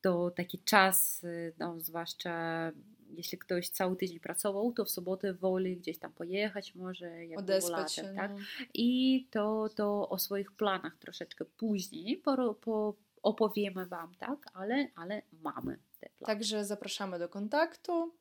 to 0.00 0.30
taki 0.30 0.58
czas, 0.58 1.24
y, 1.24 1.54
no, 1.58 1.80
zwłaszcza 1.80 2.72
jeśli 3.10 3.38
ktoś 3.38 3.68
cały 3.68 3.96
tydzień 3.96 4.20
pracował, 4.20 4.72
to 4.72 4.84
w 4.84 4.90
sobotę 4.90 5.34
woli 5.34 5.76
gdzieś 5.76 5.98
tam 5.98 6.12
pojechać 6.12 6.74
może, 6.74 7.26
jak 7.26 7.38
Odespać 7.38 7.92
się. 7.92 8.14
tak? 8.16 8.30
no. 8.30 8.38
I 8.74 9.26
to, 9.30 9.68
to 9.76 10.08
o 10.08 10.18
swoich 10.18 10.52
planach 10.52 10.96
troszeczkę 10.96 11.44
później 11.44 12.16
po, 12.16 12.54
po, 12.54 12.94
opowiemy 13.22 13.86
Wam, 13.86 14.14
tak? 14.18 14.38
Ale, 14.54 14.88
ale 14.94 15.22
mamy 15.32 15.78
te 16.00 16.08
plany. 16.18 16.26
Także 16.26 16.64
zapraszamy 16.64 17.18
do 17.18 17.28
kontaktu. 17.28 18.14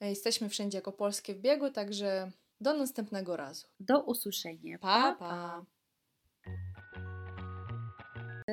E, 0.00 0.08
Jesteśmy 0.08 0.48
wszędzie 0.48 0.78
jako 0.78 0.92
Polskie 0.92 1.34
w 1.34 1.40
biegu, 1.40 1.70
także 1.70 2.30
do 2.60 2.74
następnego 2.74 3.36
razu. 3.36 3.66
Do 3.80 4.02
usłyszenia. 4.02 4.78
Pa, 4.78 5.16
pa. 5.18 5.64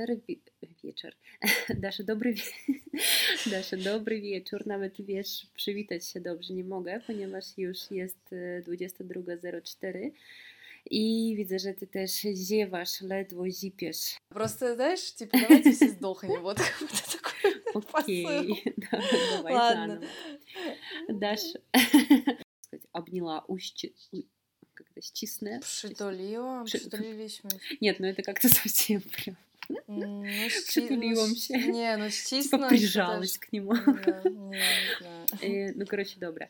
Dobry 0.06 0.22
wi- 0.28 0.42
wieczór. 0.84 1.12
Dasza, 1.70 2.04
dobry, 2.04 2.34
wie- 2.34 2.74
Dasza, 3.52 3.78
dobry 3.78 4.22
wieczór. 4.22 4.68
Nawet 4.68 5.02
wiesz, 5.02 5.48
przywitać 5.56 6.08
się 6.08 6.20
dobrze 6.22 6.54
nie 6.54 6.64
mogę, 6.64 7.02
ponieważ 7.08 7.46
już 7.58 7.92
jest 7.92 8.34
e, 8.34 8.62
22.04 8.62 10.12
i 10.92 11.34
widzę, 11.38 11.60
że 11.60 11.74
ty 11.74 11.88
też 11.88 12.12
ziewasz, 12.48 13.02
ledwo 13.02 13.50
zipiesz. 13.50 14.16
Просто, 14.30 14.76
знаешь, 14.76 15.12
типа, 15.12 15.38
давайте 15.42 15.72
все 15.72 15.90
сдохнем. 15.90 16.42
Вот 16.42 16.58
какой-то 16.58 17.18
такой 17.18 17.38
Окей. 17.94 18.64
Да- 18.78 19.02
давай 19.38 19.54
Ладно. 19.54 19.88
заново. 19.88 21.20
Даша, 21.20 21.60
обняла, 22.92 23.44
ущи, 23.48 23.94
как 24.74 24.88
это, 24.92 25.02
стисне? 25.02 25.60
Przytuliłam, 25.60 26.66
Przy- 26.66 26.80
przytuliliśmy. 26.80 27.50
Нет, 27.82 28.00
ну 28.00 28.08
это 28.08 28.24
как-то 28.24 28.50
совсем 28.50 29.02
прям, 29.02 29.36
ну, 29.88 30.26
Шутили 30.50 31.14
вообще. 31.16 31.58
Не, 31.68 31.98
ну 31.98 32.10
чисто. 32.10 32.58
Типа 32.58 32.70
прижалась 32.70 33.38
к 33.38 33.52
нему. 33.52 33.74
Э, 35.42 35.72
ну, 35.76 35.86
короче, 35.86 36.20
добре. 36.20 36.50